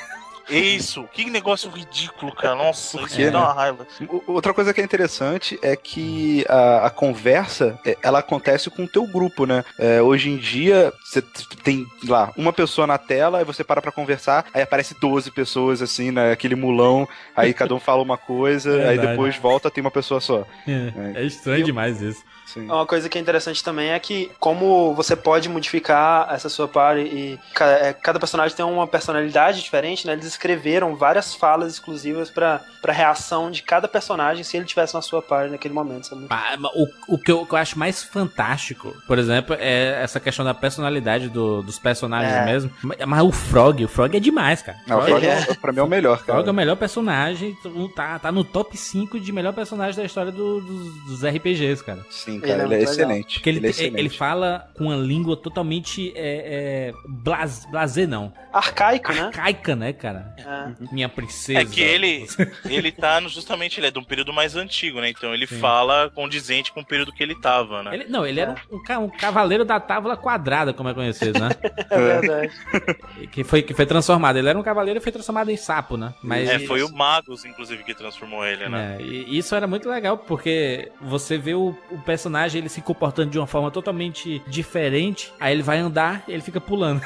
[0.50, 2.56] Isso, que negócio ridículo, cara.
[2.56, 3.88] Nossa, isso me dá uma raiva.
[4.28, 8.88] Outra coisa que é interessante é que a, a conversa, é, ela acontece com o
[8.88, 9.64] teu grupo, né?
[9.78, 11.22] É, hoje em dia, você
[11.64, 15.82] tem lá uma pessoa na tela, aí você para pra conversar, aí aparece 12 pessoas,
[15.82, 16.32] assim, né?
[16.32, 20.20] Aquele mulão, aí cada um fala uma coisa, é aí depois volta, tem uma pessoa
[20.20, 20.46] só.
[20.68, 22.24] É, é estranho demais isso.
[22.54, 22.66] Sim.
[22.66, 27.02] Uma coisa que é interessante também é que como você pode modificar essa sua party
[27.02, 30.14] e é, cada personagem tem uma personalidade diferente, né?
[30.14, 35.02] Eles escreveram várias falas exclusivas para para reação de cada personagem se ele tivesse na
[35.02, 36.16] sua party naquele momento.
[36.16, 36.32] Muito...
[36.32, 40.20] ah, o, o, que eu, o, que eu, acho mais fantástico, por exemplo, é essa
[40.20, 42.46] questão da personalidade do, dos personagens é.
[42.46, 42.72] mesmo.
[43.06, 44.78] Mas o Frog, o Frog é demais, cara.
[44.88, 46.32] Não, o Frog é, é, pra mim é o melhor, cara.
[46.32, 47.56] O Frog é o melhor personagem,
[47.96, 52.06] tá, tá no top 5 de melhor personagem da história do, dos, dos RPGs, cara.
[52.10, 53.34] Sim, cara, ele, é, ele é excelente.
[53.36, 54.00] Porque ele, ele, é excelente.
[54.00, 58.34] ele fala com uma língua totalmente é, é, blas, blasé, não.
[58.52, 59.22] Arcaico, né?
[59.22, 60.36] Arcaica, né, cara?
[60.38, 60.94] É.
[60.94, 61.60] Minha princesa.
[61.60, 62.26] É que ele,
[62.66, 65.10] ele tá no, justamente, ele é de um período mais antigo, né?
[65.10, 65.60] Então ele Sim.
[65.60, 67.94] fala condizente com o período que ele tava, né?
[67.94, 71.50] Ele, não, ele era um, um, um, cavaleiro da tábua quadrada, como é conhecido, né?
[71.90, 72.52] é verdade.
[73.32, 74.38] que, foi, que foi transformado.
[74.38, 76.14] Ele era um cavaleiro e foi transformado em sapo, né?
[76.24, 78.98] Mas é, foi o Magus, inclusive, que transformou ele, né?
[79.00, 83.32] É, e isso era muito legal, porque você vê o, o personagem ele se comportando
[83.32, 87.02] de uma forma totalmente diferente, aí ele vai andar ele fica pulando.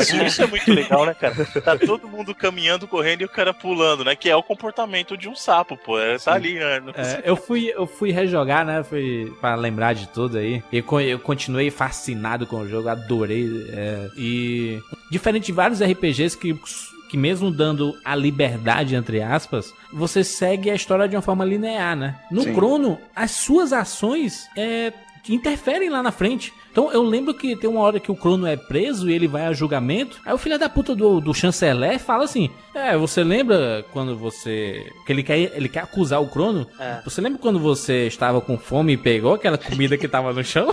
[0.00, 1.44] Isso, isso, é muito legal, né, cara?
[1.62, 4.16] Tá todo mundo caminhando, correndo e o cara pulando, né?
[4.16, 6.00] Que é o comportamento de um sapo, pô.
[6.00, 6.82] É, tá ali, né?
[6.96, 8.82] É, eu, fui, eu fui rejogar, né?
[8.82, 10.62] Fui pra lembrar de tudo aí.
[10.72, 13.48] E eu continuei fascinado com o jogo, adorei.
[13.70, 14.80] É, e
[15.12, 16.58] diferente de vários RPGs que
[17.08, 21.96] que mesmo dando a liberdade, entre aspas, você segue a história de uma forma linear,
[21.96, 22.16] né?
[22.30, 22.54] No Sim.
[22.54, 24.92] Chrono, as suas ações é,
[25.28, 26.52] interferem lá na frente.
[26.78, 29.46] Então eu lembro que tem uma hora que o Crono é preso e ele vai
[29.46, 30.20] a julgamento.
[30.24, 34.86] Aí o filho da puta do, do chanceler fala assim: É, você lembra quando você.
[35.04, 36.68] Que ele quer, ele quer acusar o Crono?
[36.78, 37.00] É.
[37.04, 40.72] Você lembra quando você estava com fome e pegou aquela comida que tava no chão?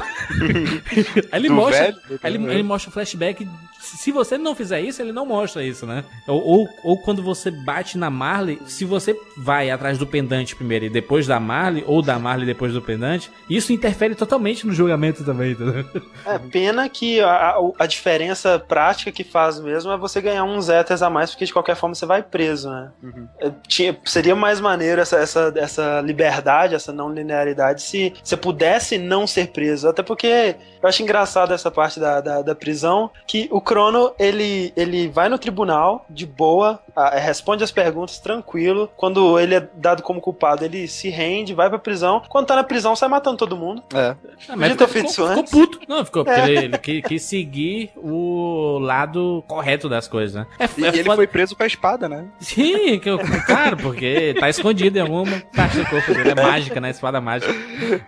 [1.32, 1.86] aí ele mostra.
[1.86, 3.48] Velho, ele, ele mostra o flashback.
[3.80, 6.04] Se você não fizer isso, ele não mostra isso, né?
[6.28, 10.86] Ou, ou, ou, quando você bate na Marley, se você vai atrás do pendante primeiro
[10.86, 15.24] e depois da Marley, ou da Marley depois do pendante, isso interfere totalmente no julgamento
[15.24, 15.86] também, entendeu?
[16.26, 21.02] É, pena que a, a, diferença prática que faz mesmo é você ganhar uns éteres
[21.02, 22.92] a mais, porque de qualquer forma você vai preso, né?
[23.02, 23.28] Uhum.
[23.40, 28.98] É, tinha, seria mais maneiro essa, essa, essa liberdade, essa não linearidade, se você pudesse
[28.98, 29.88] não ser preso.
[29.88, 34.74] Até porque eu acho engraçado essa parte da, da, da prisão, que o Crono, ele,
[34.76, 38.90] ele vai no tribunal, de boa, a, responde as perguntas tranquilo.
[38.96, 42.22] Quando ele é dado como culpado, ele se rende, vai pra prisão.
[42.30, 43.84] Quando tá na prisão, sai matando todo mundo.
[43.94, 44.16] É.
[44.48, 45.52] Ah, mas ter feito isso antes.
[45.52, 45.80] Ficou puto.
[45.88, 46.50] Não, ficou porque é.
[46.50, 50.48] ele, ele quis, quis, seguir o lado correto das coisas, né?
[50.60, 51.16] É, e é ele foda...
[51.16, 52.26] foi preso com a espada, né?
[52.40, 56.32] Sim, que eu, claro, porque tá escondido em alguma parte do corpo dele.
[56.32, 56.90] É mágica, né?
[56.90, 57.54] Espada mágica.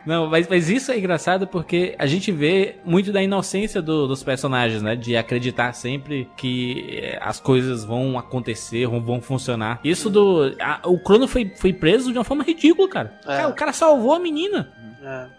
[0.06, 4.24] Não, mas, mas isso é engraçado porque a gente vê muito da inocência do, dos
[4.24, 4.96] personagens, né?
[4.96, 9.80] De acreditar sempre que eh, as coisas vão acontecer, vão funcionar.
[9.84, 10.56] Isso do.
[10.60, 13.20] A, o Crono foi, foi preso de uma forma ridícula, cara.
[13.24, 13.38] É.
[13.38, 13.48] cara.
[13.50, 14.72] O cara salvou a menina.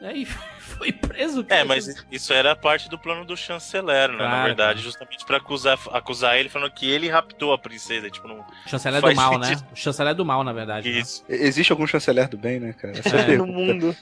[0.00, 0.08] É.
[0.08, 0.24] Aí
[0.78, 1.44] foi preso.
[1.44, 1.60] Cara.
[1.60, 4.16] É, mas isso era parte do plano do chanceler, né?
[4.16, 4.84] Claro, na verdade, cara.
[4.84, 8.10] justamente pra acusar, acusar ele, falando que ele raptou a princesa.
[8.10, 8.44] Tipo, não.
[8.66, 9.56] Chanceler do mal, né?
[9.72, 10.90] O chanceler do mal, na verdade.
[10.90, 10.98] Né?
[10.98, 11.24] Isso.
[11.28, 11.36] Né?
[11.36, 12.94] Existe algum chanceler do bem, né, cara?
[13.04, 13.94] É, no mundo.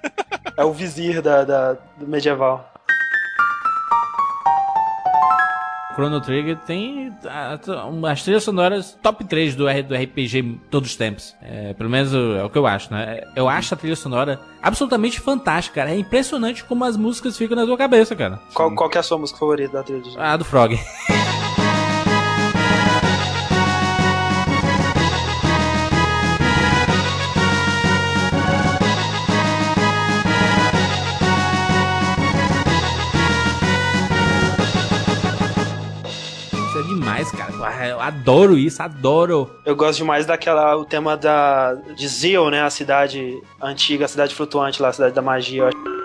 [0.56, 2.73] é o vizir da, da, do medieval.
[5.94, 7.12] Chrono Trigger tem
[8.10, 11.34] as trilhas sonoras top 3 do, do RPG todos os tempos.
[11.40, 13.22] É, pelo menos é o que eu acho, né?
[13.34, 15.90] Eu acho a trilha sonora absolutamente fantástica, cara.
[15.90, 18.40] É impressionante como as músicas ficam na tua cabeça, cara.
[18.52, 20.02] Qual, qual que é a sua música favorita da trilha?
[20.18, 20.78] Ah, do Frog.
[37.24, 37.86] demais, cara.
[37.86, 39.50] Eu adoro isso, adoro.
[39.64, 42.62] Eu gosto demais daquela, o tema da, de Zio, né?
[42.62, 45.62] A cidade antiga, a cidade flutuante lá, a cidade da magia.
[45.62, 46.03] Eu acho.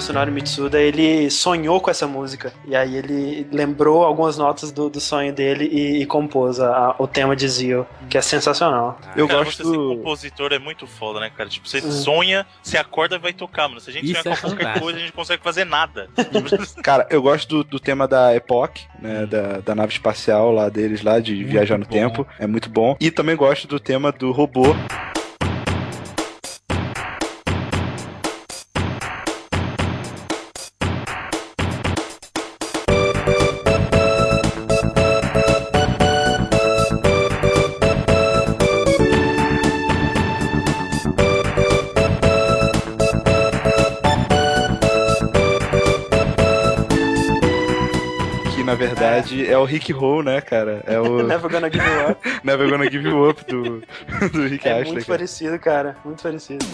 [0.00, 2.52] Yasunari Mitsuda, ele sonhou com essa música.
[2.66, 7.06] E aí ele lembrou algumas notas do, do sonho dele e, e compôs a, o
[7.06, 8.98] tema de Zio, que é sensacional.
[9.04, 9.90] Ah, eu cara, gosto você do...
[9.90, 11.48] ser compositor é muito foda, né, cara?
[11.48, 11.92] Tipo, você uhum.
[11.92, 13.80] sonha, você acorda e vai tocar, mano.
[13.80, 14.84] Se a gente Isso sonhar é qualquer fantástico.
[14.84, 16.08] coisa, a gente consegue fazer nada.
[16.82, 21.02] cara, eu gosto do, do tema da Epoch, né, da, da nave espacial lá deles,
[21.02, 21.90] lá, de muito viajar no bom.
[21.90, 22.26] tempo.
[22.38, 22.96] É muito bom.
[22.98, 24.74] E também gosto do tema do robô.
[49.20, 50.82] Verdade, é, é o Rick Ho, né, cara?
[50.86, 51.22] É o...
[51.26, 52.28] Never Gonna Give You Up.
[52.44, 53.82] Never Gonna Give You Up do,
[54.32, 54.92] do Rick é Astley.
[54.92, 55.18] Muito cara.
[55.18, 55.96] parecido, cara.
[56.04, 56.66] Muito parecido.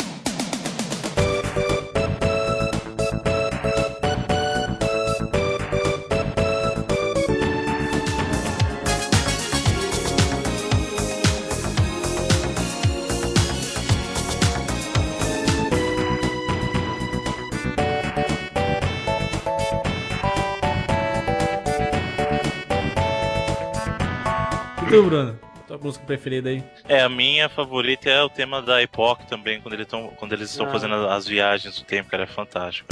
[24.97, 25.39] Tu, Bruno?
[25.67, 26.63] Tua música preferida aí?
[26.89, 30.51] É, a minha favorita é o tema da Epoch também, quando, eles tão, quando eles
[30.51, 30.71] estão ah.
[30.71, 32.89] fazendo as viagens do tempo, cara, é fantástico.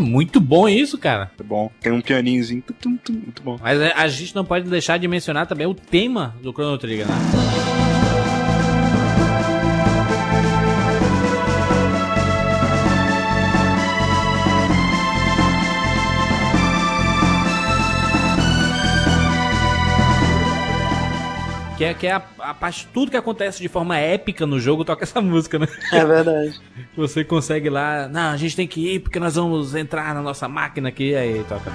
[0.00, 1.30] Muito bom isso, cara.
[1.38, 1.70] É bom.
[1.80, 2.62] Tem um pianinhozinho.
[3.08, 3.58] Muito bom.
[3.60, 7.89] Mas a gente não pode deixar de mencionar também o tema do Chrono Trigger, né?
[21.80, 24.84] Que é, que é a, a parte, tudo que acontece de forma épica no jogo
[24.84, 25.66] toca essa música, né?
[25.90, 26.60] É verdade.
[26.94, 30.46] Você consegue lá, não, a gente tem que ir porque nós vamos entrar na nossa
[30.46, 31.72] máquina aqui, aí toca.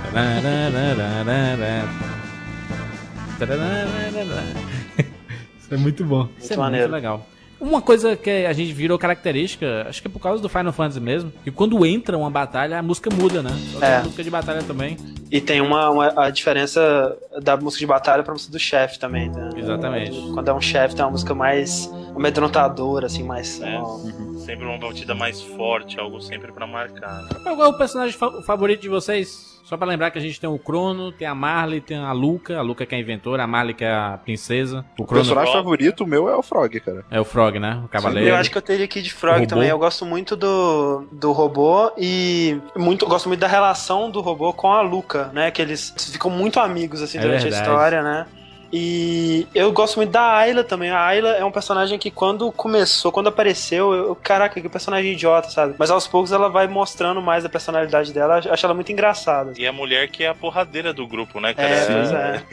[5.60, 6.26] Isso é muito bom.
[6.26, 6.88] Muito Isso é maneiro.
[6.88, 7.28] muito legal.
[7.60, 11.00] Uma coisa que a gente virou característica, acho que é por causa do Final Fantasy
[11.00, 13.52] mesmo, que quando entra uma batalha, a música muda, né?
[13.72, 13.98] Só é.
[13.98, 14.98] a música de batalha também.
[15.32, 19.30] E tem uma, uma, a diferença da música de batalha pra música do chefe também,
[19.30, 19.50] né?
[19.56, 20.12] Exatamente.
[20.34, 23.62] Quando é um chefe, tem uma música mais amedrontadora, assim, mais.
[23.62, 23.80] É.
[23.80, 24.40] Uhum.
[24.40, 27.28] Sempre uma batida mais forte, algo sempre para marcar.
[27.42, 29.55] Qual é o personagem favorito de vocês?
[29.66, 32.58] Só para lembrar que a gente tem o Crono, tem a Marley, tem a Luca.
[32.58, 34.86] A Luca que é a inventora, a Marley que é a princesa.
[34.98, 37.04] O, o personagem favorito o meu é o Frog, cara.
[37.10, 37.82] É o Frog, né?
[37.84, 38.30] O cavaleiro.
[38.30, 39.68] Eu acho que eu teria aqui de Frog também.
[39.68, 44.72] Eu gosto muito do, do robô e muito, gosto muito da relação do robô com
[44.72, 45.50] a Luca, né?
[45.50, 47.56] Que eles ficam muito amigos assim é durante verdade.
[47.56, 48.28] a história, né?
[48.78, 50.90] E eu gosto muito da Ayla também.
[50.90, 55.50] A Ayla é um personagem que quando começou, quando apareceu, eu, caraca, que personagem idiota,
[55.50, 55.76] sabe?
[55.80, 58.42] Mas aos poucos ela vai mostrando mais a personalidade dela.
[58.46, 59.54] Acho ela muito engraçada.
[59.58, 61.70] E a mulher que é a porradeira do grupo, né, cara?
[61.70, 62.44] É, pois é.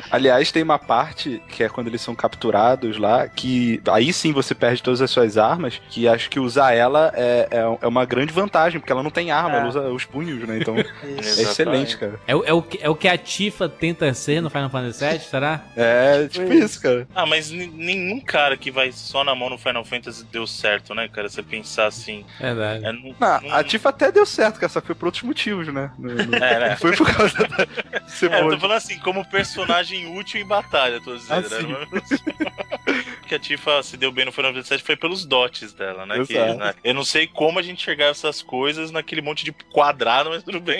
[0.10, 4.54] Aliás, tem uma parte que é quando eles são capturados lá, que aí sim você
[4.54, 8.32] perde todas as suas armas, que acho que usar ela é, é, é uma grande
[8.32, 9.58] vantagem, porque ela não tem arma, é.
[9.58, 10.58] ela usa os punhos, né?
[10.58, 12.18] Então é excelente, cara.
[12.26, 15.33] É, é, o que, é o que a Tifa tenta ser no Final Fantasy VII,
[15.34, 15.64] será?
[15.76, 17.08] É, tipo isso, cara.
[17.14, 21.08] Ah, mas nenhum cara que vai só na mão no Final Fantasy deu certo, né,
[21.08, 21.28] cara?
[21.28, 22.24] Você pensar assim.
[22.38, 22.84] Verdade.
[22.84, 25.90] É, não, não, a Tifa até deu certo, cara, só foi por outros motivos, né?
[25.98, 26.36] No, no...
[26.36, 26.76] É, né?
[26.76, 27.64] Foi por causa da.
[28.30, 33.04] é, eu tô falando assim, como personagem útil em batalha, tô dizendo, ah, né?
[33.26, 36.24] que a Tifa se deu bem no Final Fantasy VII foi pelos dotes dela, né?
[36.24, 36.74] Que, né?
[36.84, 40.60] Eu não sei como a gente enxergar essas coisas naquele monte de quadrado, mas tudo
[40.60, 40.78] bem.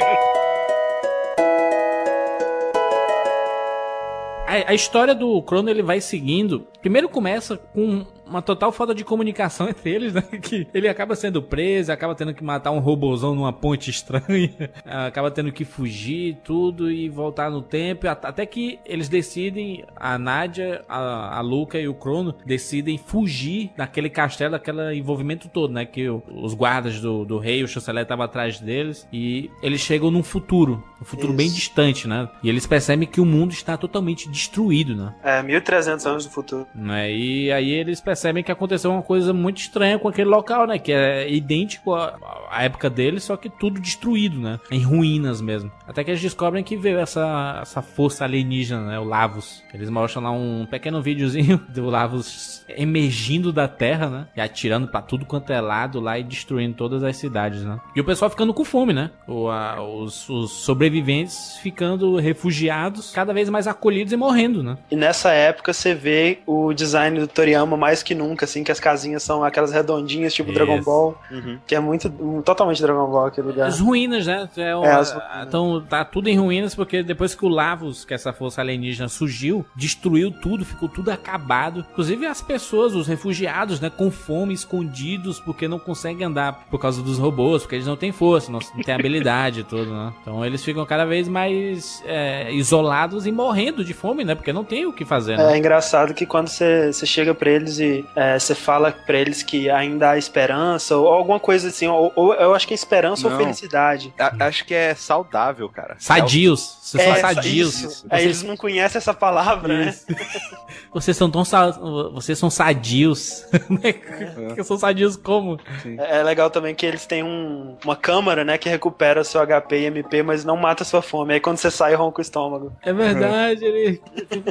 [4.62, 6.67] A, história do Crono ele vai seguindo.
[6.81, 10.23] Primeiro começa com uma total falta de comunicação entre eles, né?
[10.23, 15.31] Que ele acaba sendo preso, acaba tendo que matar um robôzão numa ponte estranha, acaba
[15.31, 21.39] tendo que fugir tudo e voltar no tempo, até que eles decidem, a Nádia, a,
[21.39, 25.85] a Luca e o Crono decidem fugir daquele castelo, daquele envolvimento todo, né?
[25.85, 30.23] Que os guardas do, do rei, o chanceler estavam atrás deles e eles chegam num
[30.23, 31.37] futuro, um futuro Isso.
[31.37, 32.29] bem distante, né?
[32.43, 35.15] E eles percebem que o mundo está totalmente destruído, né?
[35.23, 36.67] É, 1300 anos do futuro.
[36.75, 37.13] Né?
[37.13, 40.79] E aí eles percebem percebem que aconteceu uma coisa muito estranha com aquele local, né?
[40.79, 44.61] Que é idêntico à, época deles, só que tudo destruído, né?
[44.70, 45.72] Em ruínas mesmo.
[45.87, 48.98] Até que eles descobrem que veio essa, essa força alienígena, né?
[49.00, 49.64] O Lavos.
[49.74, 54.29] Eles mostram lá um pequeno videozinho do Lavos emergindo da Terra, né?
[54.37, 57.81] E atirando para tudo quanto é lado lá e destruindo todas as cidades, né?
[57.96, 59.11] E o pessoal ficando com fome, né?
[59.27, 64.79] O, a, os, os sobreviventes ficando refugiados, cada vez mais acolhidos e morrendo, né?
[64.88, 68.81] E nessa época você vê o design do Toriyama mais que nunca, assim, que as
[68.81, 70.59] casinhas são aquelas redondinhas, tipo Isso.
[70.59, 71.59] Dragon Ball, uhum.
[71.67, 72.09] que é muito,
[72.45, 73.67] totalmente Dragon Ball aquele lugar.
[73.67, 74.49] As ruínas, né?
[74.57, 75.17] É, uma, é as...
[75.47, 79.09] Então tá tudo em ruínas, porque depois que o Lavos, que é essa força alienígena,
[79.09, 81.85] surgiu, destruiu tudo, ficou tudo acabado.
[81.93, 87.03] Inclusive as pessoas, os refugiados, né, com fome, escondidos, porque não conseguem andar por causa
[87.03, 90.12] dos robôs, porque eles não têm força, não, não têm habilidade e tudo, né?
[90.23, 94.35] Então eles ficam cada vez mais é, isolados e morrendo de fome, né?
[94.35, 95.55] Porque não tem o que fazer, né?
[95.55, 99.69] É engraçado que quando você chega pra eles e é, você fala para eles que
[99.71, 103.37] ainda há esperança, ou alguma coisa assim, ou, ou eu acho que é esperança Não.
[103.37, 104.13] ou felicidade.
[104.19, 105.97] A, acho que é saudável, cara.
[105.99, 106.79] Sadios.
[106.99, 107.75] Vocês é, são sadios.
[107.75, 108.05] Vocês...
[108.11, 110.05] É, eles não conhecem essa palavra, isso.
[110.09, 110.17] né?
[110.93, 111.71] vocês são tão sa...
[112.13, 113.45] vocês são sadios.
[114.57, 114.63] é.
[114.63, 115.59] são sadios como?
[115.99, 119.81] É, é legal também que eles têm um, uma câmara, né, que recupera seu HP
[119.81, 121.35] e MP, mas não mata sua fome.
[121.35, 122.73] Aí quando você sai, ronca o estômago.
[122.83, 124.01] É verdade, ele...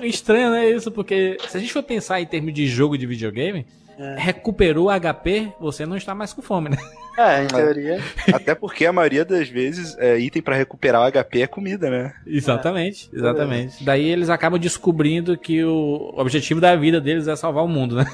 [0.03, 3.23] estranho, né, isso, porque se a gente for pensar em termos de jogo de videogame,
[3.23, 3.65] videogame,
[3.97, 4.15] é.
[4.17, 6.77] recuperou HP, você não está mais com fome, né?
[7.17, 8.01] É, em teoria.
[8.33, 12.13] Até porque a maioria das vezes, é, item para recuperar o HP é comida, né?
[12.25, 13.17] Exatamente, é.
[13.17, 13.83] exatamente.
[13.83, 18.05] Daí eles acabam descobrindo que o objetivo da vida deles é salvar o mundo, né?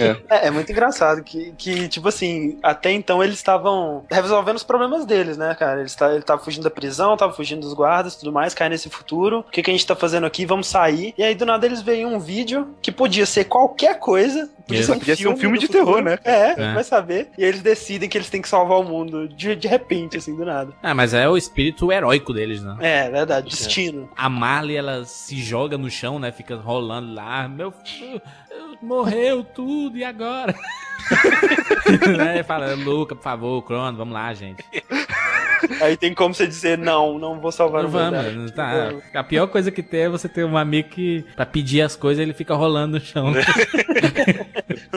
[0.00, 0.36] É.
[0.36, 5.04] é, é muito engraçado que, que, tipo assim, até então eles estavam resolvendo os problemas
[5.04, 5.80] deles, né, cara?
[5.80, 8.88] Eles tá, ele tava fugindo da prisão, tava fugindo dos guardas tudo mais, cai nesse
[8.88, 9.40] futuro.
[9.40, 10.46] O que, que a gente tá fazendo aqui?
[10.46, 11.14] Vamos sair.
[11.18, 14.48] E aí do nada eles veem um vídeo que podia ser qualquer coisa.
[14.66, 16.18] Podia, ser um, podia filme ser um filme de terror, né?
[16.24, 17.28] É, é, vai saber.
[17.36, 20.34] E aí eles decidem que eles têm que salvar o mundo de, de repente, assim,
[20.34, 20.72] do nada.
[20.82, 22.76] Ah, mas é o espírito heróico deles, né?
[22.80, 24.08] É, verdade, destino.
[24.16, 26.32] A Marley, ela se joga no chão, né?
[26.32, 27.46] Fica rolando lá.
[27.46, 27.72] Meu
[28.82, 30.54] morreu tudo, e agora?
[32.18, 32.42] né?
[32.42, 34.64] Fala, Luca, por favor, Crono, vamos lá, gente.
[35.80, 38.92] Aí tem como você dizer, não, não vou salvar não o vamos, tá.
[39.14, 42.22] A pior coisa que tem é você ter um amigo que, pra pedir as coisas,
[42.22, 43.32] ele fica rolando no chão.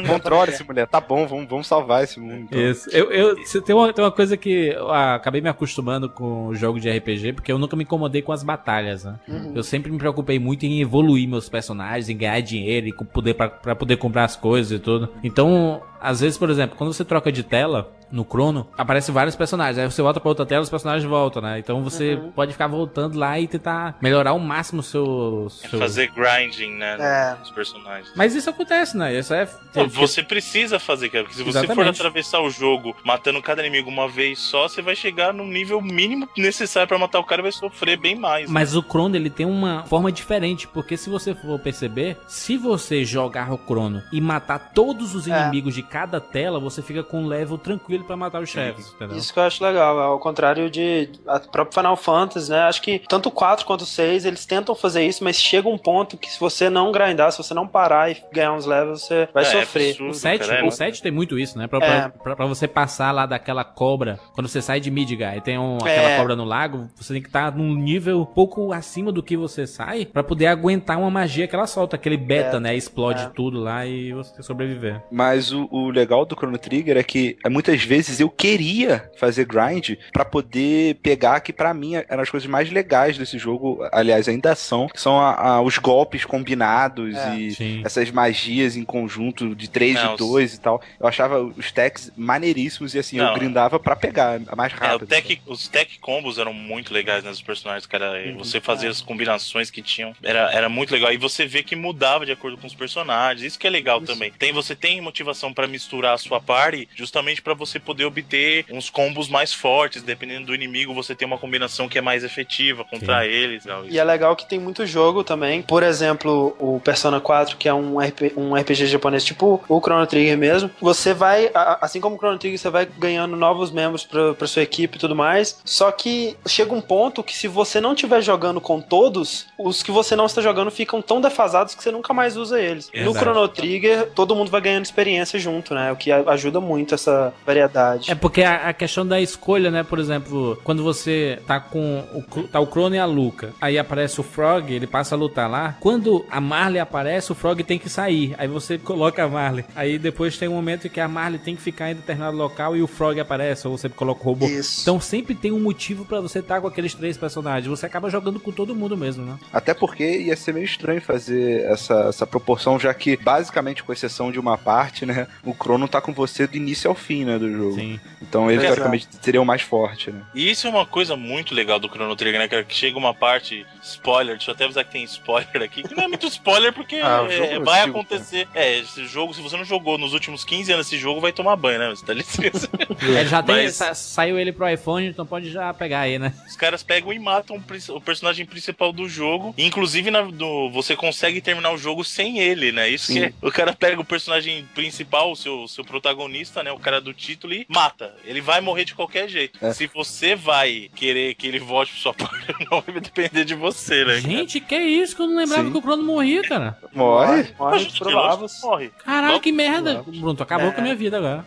[0.08, 2.44] Controle esse mulher, tá bom, vamos, vamos salvar esse mundo.
[2.44, 2.60] Então.
[2.60, 2.90] Isso.
[2.92, 6.80] Eu, eu, tem, uma, tem uma coisa que eu acabei me acostumando com o jogo
[6.80, 9.16] de RPG, porque eu nunca me incomodei com as batalhas, né?
[9.28, 9.54] Uhum.
[9.56, 13.50] Eu sempre me preocupei muito em evoluir meus personagens, em ganhar dinheiro e poder pra,
[13.50, 15.10] pra poder comprar as coisas e tudo.
[15.24, 19.78] Então, às vezes, por exemplo, quando você troca de tela no Chrono, aparece vários personagens.
[19.78, 21.60] Aí você volta pra outra tela, os personagens voltam, né?
[21.60, 22.32] Então você uhum.
[22.32, 25.80] pode ficar voltando lá e tentar melhorar ao máximo o seu, seu...
[25.80, 26.98] Fazer grinding, né?
[27.00, 27.38] É.
[27.42, 28.12] Os personagens.
[28.16, 29.14] Mas isso acontece, né?
[29.18, 29.48] Isso é.
[29.90, 31.24] Você precisa fazer, cara.
[31.24, 31.76] Porque se você Exatamente.
[31.76, 35.82] for atravessar o jogo matando cada inimigo uma vez só, você vai chegar no nível
[35.82, 38.50] mínimo necessário para matar o cara e vai sofrer bem mais.
[38.50, 38.80] Mas né?
[38.80, 40.68] o Chrono, ele tem uma forma diferente.
[40.68, 45.42] Porque se você for perceber, se você jogar o Chrono e matar todos os é.
[45.42, 49.18] inimigos de cada tela, você fica com um level tranquilo para matar os chefes, entendeu?
[49.18, 52.62] Isso que eu acho legal, ao contrário de a próprio Final Fantasy, né?
[52.62, 55.78] Acho que tanto o 4 quanto o 6, eles tentam fazer isso, mas chega um
[55.78, 59.28] ponto que se você não grindar, se você não parar e ganhar uns levels, você
[59.34, 59.88] vai é, sofrer.
[59.88, 61.68] É absurdo, o 7, cara, o 7 tem muito isso, né?
[61.68, 62.10] Pra, é.
[62.10, 65.78] pra, pra, você passar lá daquela cobra, quando você sai de Midgar e tem um,
[65.78, 66.18] aquela é.
[66.18, 69.36] cobra no lago, você tem que estar tá num nível um pouco acima do que
[69.36, 72.60] você sai para poder aguentar uma magia que ela solta, aquele beta, é.
[72.60, 72.76] né?
[72.76, 73.30] Explode é.
[73.30, 75.02] tudo lá e você sobreviver.
[75.12, 79.92] Mas o, o legal do Chrono Trigger é que muitas vezes eu queria fazer grind
[80.12, 84.56] para poder pegar que para mim eram as coisas mais legais desse jogo, aliás, ainda
[84.56, 87.82] são, que são a, a, os golpes combinados é, e sim.
[87.86, 90.82] essas magias em conjunto de 3 de 2 e tal.
[91.00, 95.04] Eu achava os techs maneiríssimos e assim, Não, eu grindava para pegar mais rápido.
[95.04, 98.14] É, tech, os tech combos eram muito legais nos personagens, cara.
[98.26, 98.92] Uhum, você fazia é.
[98.92, 101.12] as combinações que tinham, era, era muito legal.
[101.12, 103.46] E você vê que mudava de acordo com os personagens.
[103.46, 104.08] Isso que é legal Isso.
[104.08, 104.32] também.
[104.32, 108.90] Tem, você tem motivação para misturar a sua party justamente para você poder obter uns
[108.90, 110.04] combos mais fortes.
[110.04, 113.28] Dependendo do inimigo, você tem uma combinação que é mais efetiva contra Sim.
[113.28, 113.64] eles.
[113.90, 115.62] E é legal que tem muito jogo também.
[115.62, 120.06] Por exemplo, o Persona 4, que é um, RP, um RPG japonês, tipo o Chrono
[120.08, 120.70] Trigger mesmo.
[120.82, 121.50] Você vai,
[121.82, 125.00] assim como o Chrono Trigger, você vai ganhando novos membros pra, pra sua equipe e
[125.00, 125.60] tudo mais.
[125.66, 129.92] Só que chega um ponto que se você não estiver jogando com todos, os que
[129.92, 132.90] você não está jogando ficam tão defasados que você nunca mais usa eles.
[132.94, 133.14] Exato.
[133.14, 135.92] No Chrono Trigger, todo mundo vai ganhando experiência junto, né?
[135.92, 137.34] O que ajuda muito essa
[137.66, 138.12] variedade.
[138.12, 139.84] É porque a, a questão da escolha, né?
[139.84, 144.20] Por exemplo, quando você tá com o, tá o Chrono e a Luca, aí aparece
[144.20, 145.78] o Frog, ele passa a lutar lá.
[145.80, 148.36] Quando a Marley aparece, o Frog tem que sair.
[148.38, 149.66] Aí você coloca a Marley.
[149.76, 152.82] Aí depois tem um momento que a Marley tem que ficar em determinado local e
[152.82, 154.46] o Frog aparece, ou você coloca o robô.
[154.46, 154.82] Isso.
[154.82, 157.68] Então sempre tem um motivo para você estar tá com aqueles três personagens.
[157.68, 159.38] Você acaba jogando com todo mundo mesmo, né?
[159.52, 164.32] Até porque ia ser meio estranho fazer essa, essa proporção, já que, basicamente, com exceção
[164.32, 165.28] de uma parte, né?
[165.44, 167.40] O Crono tá com você do início ao fim, né?
[167.40, 167.76] Do jogo.
[167.76, 168.00] Sim.
[168.22, 170.22] Então ele, teoricamente, seria o mais forte, né?
[170.34, 172.64] E isso é uma coisa muito legal do Chrono Trigger, né?
[172.64, 176.04] Que chega uma parte, spoiler, deixa eu até avisar que tem spoiler aqui, que não
[176.04, 178.48] é muito spoiler porque ah, é, vai acontecer.
[178.54, 181.56] É, esse jogo, se você não jogou nos últimos 15 anos esse jogo, vai tomar
[181.56, 181.90] banho, né?
[181.90, 182.70] Você dá licença.
[183.16, 183.76] É, já tem, Mas...
[183.98, 186.34] saiu ele pro iPhone, então pode já pegar aí, né?
[186.48, 189.54] Os caras pegam e matam o personagem principal do jogo.
[189.58, 192.90] Inclusive, na, do, você consegue terminar o jogo sem ele, né?
[192.90, 193.14] Isso Sim.
[193.14, 196.72] que é, o cara pega o personagem principal, o seu, seu protagonista, né?
[196.72, 198.14] O cara do título e mata.
[198.24, 199.64] Ele vai morrer de qualquer jeito.
[199.64, 199.74] É.
[199.74, 204.06] Se você vai querer que ele volte pro sua parte, não vai depender de você,
[204.06, 204.16] né?
[204.20, 204.82] Gente, cara?
[204.82, 205.16] que isso?
[205.16, 205.72] Que eu não lembrava Sim.
[205.72, 206.78] que o Crono morria, cara.
[206.94, 207.54] Morre?
[207.58, 208.92] Morre, morre, morre.
[209.04, 210.04] Caralho, que merda.
[210.06, 210.72] Bruno, acabou é.
[210.72, 211.46] com a minha vida agora.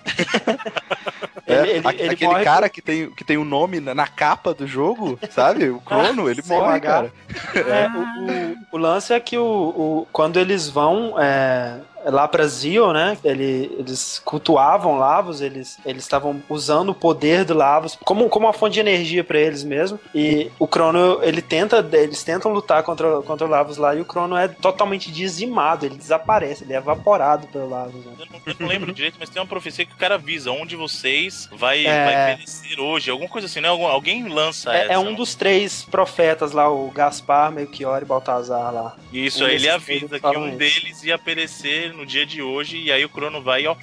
[1.49, 4.07] É, ele, ele, ele aquele cara que, tem, que tem o um nome na, na,
[4.07, 5.71] capa do jogo, sabe?
[5.71, 7.11] O Crono, ele morre, cara.
[7.55, 11.79] É, o, o, o, lance é que o, o, quando eles vão é,
[12.11, 13.17] lá para Zio, né?
[13.25, 18.53] Ele, eles cultuavam Lavos, eles eles estavam usando o poder do Lavos como, como uma
[18.53, 19.99] fonte de energia para eles mesmo.
[20.15, 24.05] E o Crono, ele tenta, eles tentam lutar contra, contra o Lavos lá e o
[24.05, 28.05] Crono é totalmente dizimado, ele desaparece, ele é evaporado pelo Lavos.
[28.05, 28.13] Né?
[28.19, 30.77] Eu, não, eu não lembro direito, mas tem uma profecia que o cara avisa onde
[30.77, 32.05] vocês vai, é...
[32.05, 33.69] vai perecer hoje, alguma coisa assim, né?
[33.69, 34.93] Algum, alguém lança é, essa.
[34.93, 38.97] É um dos três profetas lá, o Gaspar, Melchior e Baltazar lá.
[39.13, 43.05] Isso, um ele avisa que um deles ia perecer no dia de hoje, e aí
[43.05, 43.75] o Crono vai e ó,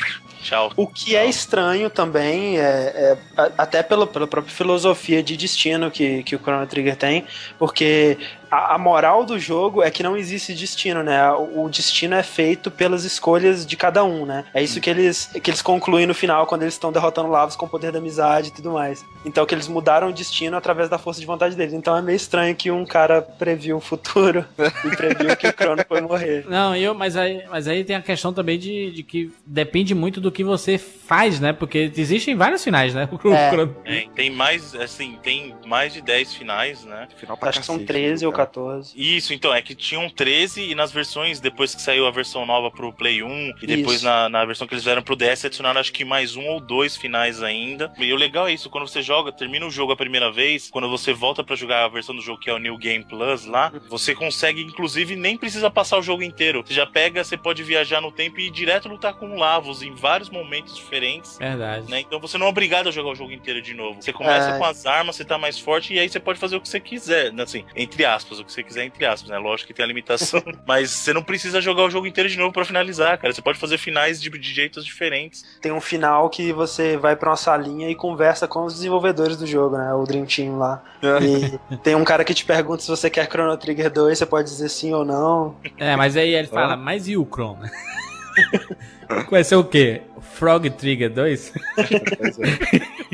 [0.42, 0.72] tchau.
[0.78, 3.18] O que é estranho também, é, é
[3.58, 7.26] até pela, pela própria filosofia de destino que, que o Chrono Trigger tem,
[7.60, 8.18] porque
[8.50, 11.32] a, a, moral do jogo é que não existe destino, né?
[11.32, 14.46] O, o, destino é feito pelas escolhas de cada um, né?
[14.54, 17.66] É isso que eles, que eles concluem no final, quando eles estão derrotando Lavos com
[17.66, 19.06] o poder da amizade e tudo mais.
[19.26, 21.74] Então, que eles mudaram o destino através da força de vontade deles.
[21.74, 25.84] Então, é meio estranho que um cara previu o futuro e previu que o Crono
[25.88, 26.46] foi morrer.
[26.50, 30.22] Não, eu, mas, aí, mas aí tem a questão também de, de que depende muito
[30.22, 31.54] do que você faz, né?
[31.54, 33.10] Porque existem vários finais, né?
[33.36, 34.00] É.
[34.00, 37.08] É, tem mais, assim, tem mais de 10 finais, né?
[37.18, 38.66] Final Acho que são 13 ou 14.
[38.66, 38.94] 14.
[38.96, 42.70] Isso, então, é que tinham 13 e nas versões, depois que saiu a versão nova
[42.70, 45.92] pro Play 1 e depois na, na versão que eles fizeram pro DS, adicionaram acho
[45.92, 47.92] que mais um ou dois finais ainda.
[47.98, 50.90] E o legal é isso, quando você joga, termina o jogo a primeira vez, quando
[50.90, 53.72] você volta para jogar a versão do jogo que é o New Game Plus lá,
[53.90, 56.64] você consegue, inclusive, nem precisa passar o jogo inteiro.
[56.66, 59.94] Você já pega, você pode viajar no tempo e ir direto lutar com Lavos em
[59.94, 61.38] vários momentos diferentes.
[61.38, 61.90] Verdade.
[61.90, 62.00] Né?
[62.02, 64.02] Então você não é obrigado a jogar o jogo inteiro de novo.
[64.02, 64.58] Você começa é.
[64.58, 66.80] com as armas, você tá mais forte e aí você pode fazer o que você
[66.80, 67.44] quiser, né?
[67.44, 69.38] assim, entre aspas, o que você quiser, entre aspas, né?
[69.38, 72.52] Lógico que tem a limitação, mas você não precisa jogar o jogo inteiro de novo
[72.52, 73.34] para finalizar, cara.
[73.34, 75.44] Você pode fazer finais de, de jeitos diferentes.
[75.62, 79.46] Tem um final que você vai pra uma salinha e conversa com os desenvolvedores do
[79.46, 79.94] jogo, né?
[79.94, 80.84] O Dream Team lá.
[81.02, 81.24] É.
[81.24, 84.50] E tem um cara que te pergunta se você quer Chrono Trigger 2, você pode
[84.50, 85.56] dizer sim ou não.
[85.78, 87.64] É, mas aí ele fala, mas e o Chrono?
[89.30, 90.02] Vai ser o quê?
[90.20, 91.54] Frog Trigger 2?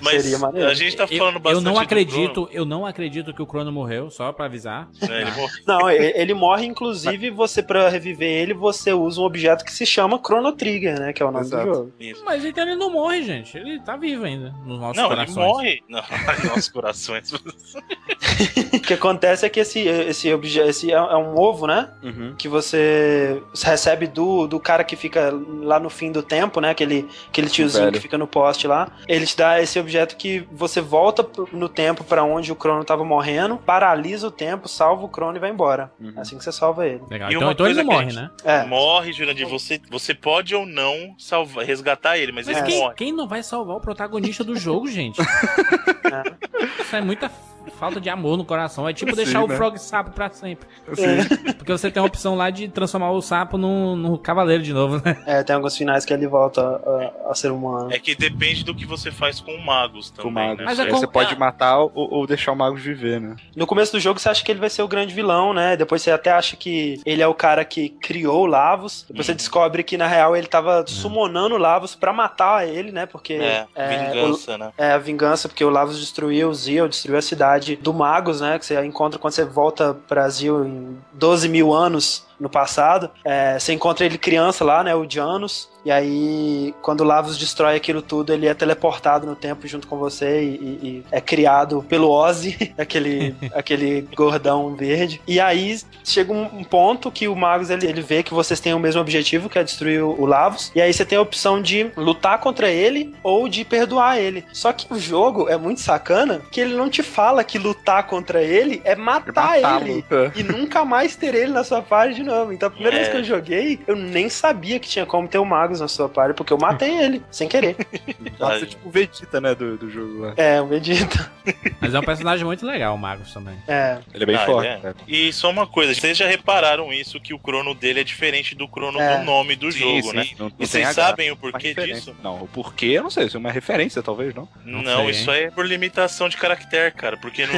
[0.00, 1.66] Mas a gente tá falando eu, bastante.
[1.66, 4.88] Eu não acredito, eu não acredito que o Crono morreu, só pra avisar.
[5.02, 5.30] É, ele
[5.66, 10.20] não, ele morre, inclusive, você, pra reviver ele, você usa um objeto que se chama
[10.24, 11.12] Chrono Trigger, né?
[11.12, 11.66] Que é o nome Exato.
[11.66, 11.92] do jogo.
[11.98, 12.24] Isso.
[12.24, 13.56] Mas então ele não morre, gente.
[13.56, 15.36] Ele tá vivo ainda, nos nossos não, corações.
[15.36, 16.02] Não, ele morre não,
[16.36, 17.32] nos nossos corações.
[17.32, 21.90] o que acontece é que esse, esse objeto esse é, é um ovo, né?
[22.02, 22.34] Uhum.
[22.36, 26.70] Que você recebe do, do cara que fica lá no fim do tempo, né?
[26.70, 28.90] Aquele, aquele tiozinho que fica no poste lá.
[29.08, 33.04] Ele te dá esse objeto que você volta no tempo para onde o Crono tava
[33.04, 35.92] morrendo, paralisa o tempo, salva o Crono e vai embora.
[36.00, 36.12] Uhum.
[36.16, 37.02] assim que você salva ele.
[37.10, 37.30] Legal.
[37.30, 38.30] E então, então ele morre, né?
[38.44, 38.64] É.
[38.64, 39.48] Morre, Jurandir.
[39.48, 42.94] Você, você pode ou não salvar, resgatar ele, mas, mas ele quem, morre.
[42.94, 45.20] Quem não vai salvar o protagonista do jogo, gente?
[45.20, 46.54] é.
[46.80, 47.30] Isso é muita
[47.70, 48.88] falta de amor no coração.
[48.88, 49.54] É tipo Sim, deixar né?
[49.54, 50.66] o Frog sapo pra sempre.
[50.94, 51.52] Sim.
[51.56, 55.00] Porque você tem a opção lá de transformar o sapo no, no cavaleiro de novo,
[55.04, 55.16] né?
[55.26, 57.92] É, tem alguns finais que ele volta a, a ser humano.
[57.92, 60.24] É que depende do que você faz com magos também.
[60.24, 60.58] Com magos.
[60.58, 60.64] Né?
[60.64, 60.98] Mas é com...
[60.98, 63.36] Você pode matar ou, ou, deixar o mago viver, né?
[63.56, 65.76] No começo do jogo você acha que ele vai ser o grande vilão, né?
[65.76, 69.04] Depois você até acha que ele é o cara que criou o Lavos.
[69.08, 69.26] Depois hum.
[69.26, 69.36] você uhum.
[69.36, 70.86] descobre que na real ele tava hum.
[70.86, 73.06] summonando o Lavos pra matar ele, né?
[73.06, 73.34] Porque.
[73.34, 74.72] É, é vingança, o, né?
[74.76, 78.58] É, a vingança, porque o Lavos destruiu o Zio, destruiu a cidade do Magos, né?
[78.58, 83.10] Que você encontra quando você volta pro Brasil em 12 mil anos no passado.
[83.24, 84.94] É, você encontra ele criança lá, né?
[84.94, 85.68] O Janus.
[85.84, 89.98] E aí, quando o Lavos destrói aquilo tudo, ele é teleportado no tempo junto com
[89.98, 95.20] você e, e, e é criado pelo Ozzy, aquele, aquele gordão verde.
[95.26, 98.78] E aí chega um, ponto que o Magus ele, ele vê que vocês têm o
[98.78, 100.72] mesmo objetivo, que é destruir o, o Lavos.
[100.74, 104.44] E aí você tem a opção de lutar contra ele ou de perdoar ele.
[104.52, 108.42] Só que o jogo é muito sacana que ele não te fala que lutar contra
[108.42, 110.04] ele é matar, matar ele.
[110.34, 112.52] E nunca mais ter ele na sua parte de novo.
[112.52, 113.00] Então a primeira é.
[113.00, 116.08] vez que eu joguei, eu nem sabia que tinha como ter o Magus na sua
[116.08, 117.76] party, porque eu matei ele, sem querer.
[118.38, 120.34] Nossa, tipo o Vegeta, né, do, do jogo lá.
[120.36, 121.32] É, o Vegeta.
[121.80, 123.56] Mas é um personagem muito legal, o Magus também.
[123.66, 123.98] É.
[124.12, 124.68] Ele é bem ah, forte.
[124.68, 124.94] É.
[125.06, 128.68] E só uma coisa, vocês já repararam isso, que o crono dele é diferente do
[128.68, 129.18] crono é.
[129.18, 130.26] do nome do sim, jogo, sim, né?
[130.38, 132.14] Não, não e vocês sabem o porquê disso?
[132.22, 134.48] Não, o porquê eu não sei, isso é uma referência, talvez, não?
[134.64, 137.54] Não, não sei, isso aí é por limitação de caractere, cara, porque não...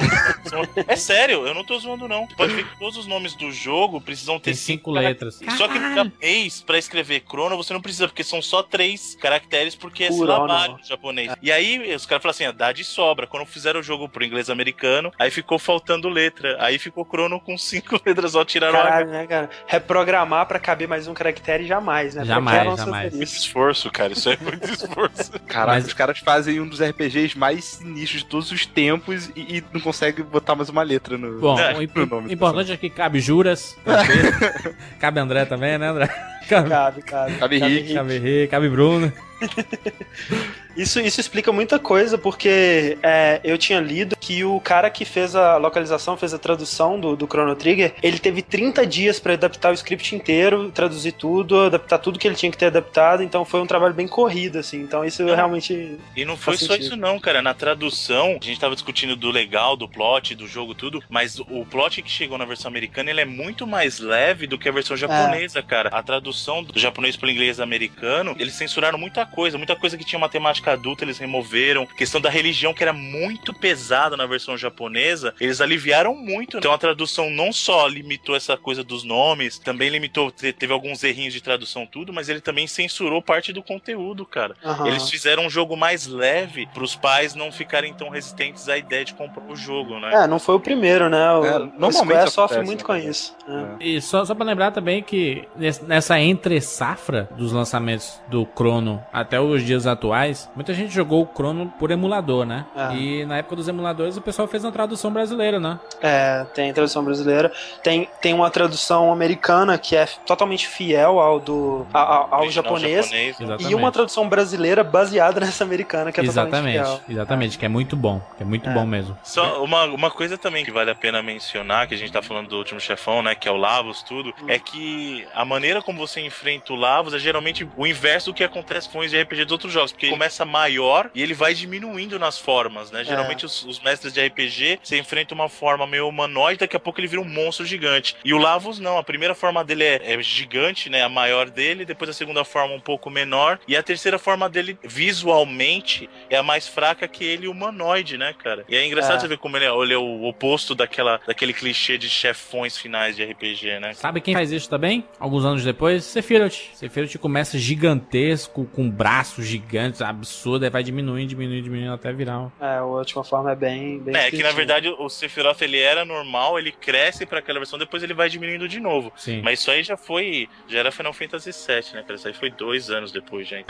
[0.87, 2.27] é sério, eu não tô zoando, não.
[2.29, 5.41] Pode ver que todos os nomes do jogo precisam ter Tem cinco, cinco letras.
[5.57, 9.75] Só que no japonês, pra escrever crono, você não precisa, porque são só três caracteres,
[9.75, 11.33] porque é silábio japonês.
[11.43, 13.27] E aí os caras falaram assim: ah, dá de sobra.
[13.27, 16.57] Quando fizeram o jogo pro inglês americano, aí ficou faltando letra.
[16.61, 19.51] Aí ficou crono com cinco letras, só tiraram Caralho, né, cara?
[19.67, 22.25] Reprogramar pra caber mais um caractere jamais, né?
[22.25, 23.15] Jamais, jamais.
[23.15, 24.13] Muito esforço, cara.
[24.13, 25.33] Isso é muito esforço.
[25.47, 25.87] Caralho, Mas...
[25.87, 29.81] os caras fazem um dos RPGs mais sinistros de todos os tempos e, e não
[29.81, 32.33] conseguem botar mais uma letra no, Bom, é, o nome.
[32.33, 33.77] importante é que cabe Juras,
[34.99, 36.36] cabe André também, né, André?
[36.49, 37.37] Cabe, cabe.
[37.39, 37.93] Cabe, cabe Rick.
[37.93, 39.13] Cabe Rick, cabe Bruno.
[40.77, 45.35] Isso, isso explica muita coisa, porque é, eu tinha lido que o cara que fez
[45.35, 49.71] a localização, fez a tradução do, do Chrono Trigger, ele teve 30 dias para adaptar
[49.71, 53.61] o script inteiro, traduzir tudo, adaptar tudo que ele tinha que ter adaptado, então foi
[53.61, 54.83] um trabalho bem corrido, assim.
[54.83, 55.35] Então isso não.
[55.35, 55.99] realmente.
[56.15, 57.41] E não foi só isso, não, cara.
[57.41, 61.65] Na tradução, a gente tava discutindo do legal, do plot, do jogo, tudo, mas o
[61.65, 64.95] plot que chegou na versão americana ele é muito mais leve do que a versão
[64.95, 65.63] japonesa, é.
[65.63, 65.89] cara.
[65.89, 70.05] A tradução do japonês para o inglês americano, eles censuraram muita coisa, muita coisa que
[70.05, 71.83] tinha uma temática adulta eles removeram.
[71.83, 76.59] A questão da religião, que era muito pesada na versão japonesa, eles aliviaram muito.
[76.59, 81.35] Então a tradução não só limitou essa coisa dos nomes, também limitou, teve alguns errinhos
[81.35, 84.55] de tradução, tudo, mas ele também censurou parte do conteúdo, cara.
[84.65, 84.87] Uhum.
[84.87, 89.05] Eles fizeram um jogo mais leve para os pais não ficarem tão resistentes à ideia
[89.05, 90.25] de comprar o jogo, né?
[90.25, 91.33] É, não foi o primeiro, né?
[91.33, 93.37] O, é, normalmente o sofre muito com isso.
[93.49, 93.85] É.
[93.85, 95.47] E só, só para lembrar também que
[95.87, 101.35] nessa entre safra dos lançamentos do Chrono até os dias atuais, muita gente jogou o
[101.35, 102.67] Chrono por emulador, né?
[102.77, 102.95] É.
[102.95, 105.81] E na época dos emuladores o pessoal fez uma tradução brasileira, né?
[106.03, 107.51] É, tem tradução brasileira.
[107.83, 113.71] Tem, tem uma tradução americana que é totalmente fiel ao do ao, ao japonês, japonês.
[113.71, 117.01] e uma tradução brasileira baseada nessa americana que é exatamente, totalmente fiel.
[117.09, 118.75] Exatamente, que é muito bom, que é muito é.
[118.75, 119.17] bom mesmo.
[119.23, 122.49] Só uma, uma coisa também que vale a pena mencionar, que a gente tá falando
[122.49, 124.45] do último chefão, né, que é o Lavos, tudo, hum.
[124.47, 128.45] é que a maneira como você enfrenta o Lavos é geralmente o inverso do que
[128.45, 132.19] acontece com os RPG dos outros jogos, porque ele começa maior e ele vai diminuindo
[132.19, 133.05] nas formas, né?
[133.05, 133.47] Geralmente é.
[133.47, 137.07] os, os, mestres de RPG, você enfrenta uma forma meio humanoide, daqui a pouco ele
[137.07, 138.17] vira um monstro gigante.
[138.25, 141.03] E o Lavos não, a primeira forma dele é, é gigante, né?
[141.03, 144.79] A maior dele, depois a segunda forma um pouco menor, e a terceira forma dele,
[144.83, 148.65] visualmente, é a mais fraca que ele humanoide, né, cara?
[148.69, 149.21] E é engraçado é.
[149.21, 153.17] você ver como ele é, ele é o oposto daquela, daquele clichê de chefões finais
[153.17, 153.93] de RPG, né?
[153.93, 155.05] Sabe quem faz isso também?
[155.19, 156.05] Alguns anos depois?
[156.05, 156.57] Sephiroth.
[156.75, 162.51] Sephiroth começa gigantesco, com braços gigantes, absurdo, aí vai diminuindo, diminuindo, diminuindo até virar.
[162.61, 163.99] É, a última forma é bem...
[163.99, 167.79] bem é, que na verdade o Sephiroth ele era normal, ele cresce para aquela versão,
[167.79, 169.13] depois ele vai diminuindo de novo.
[169.17, 169.43] Sim.
[169.43, 170.49] Mas isso aí já foi...
[170.67, 172.05] Já era Final Fantasy VII, né?
[172.15, 173.67] Isso aí foi dois anos depois, gente.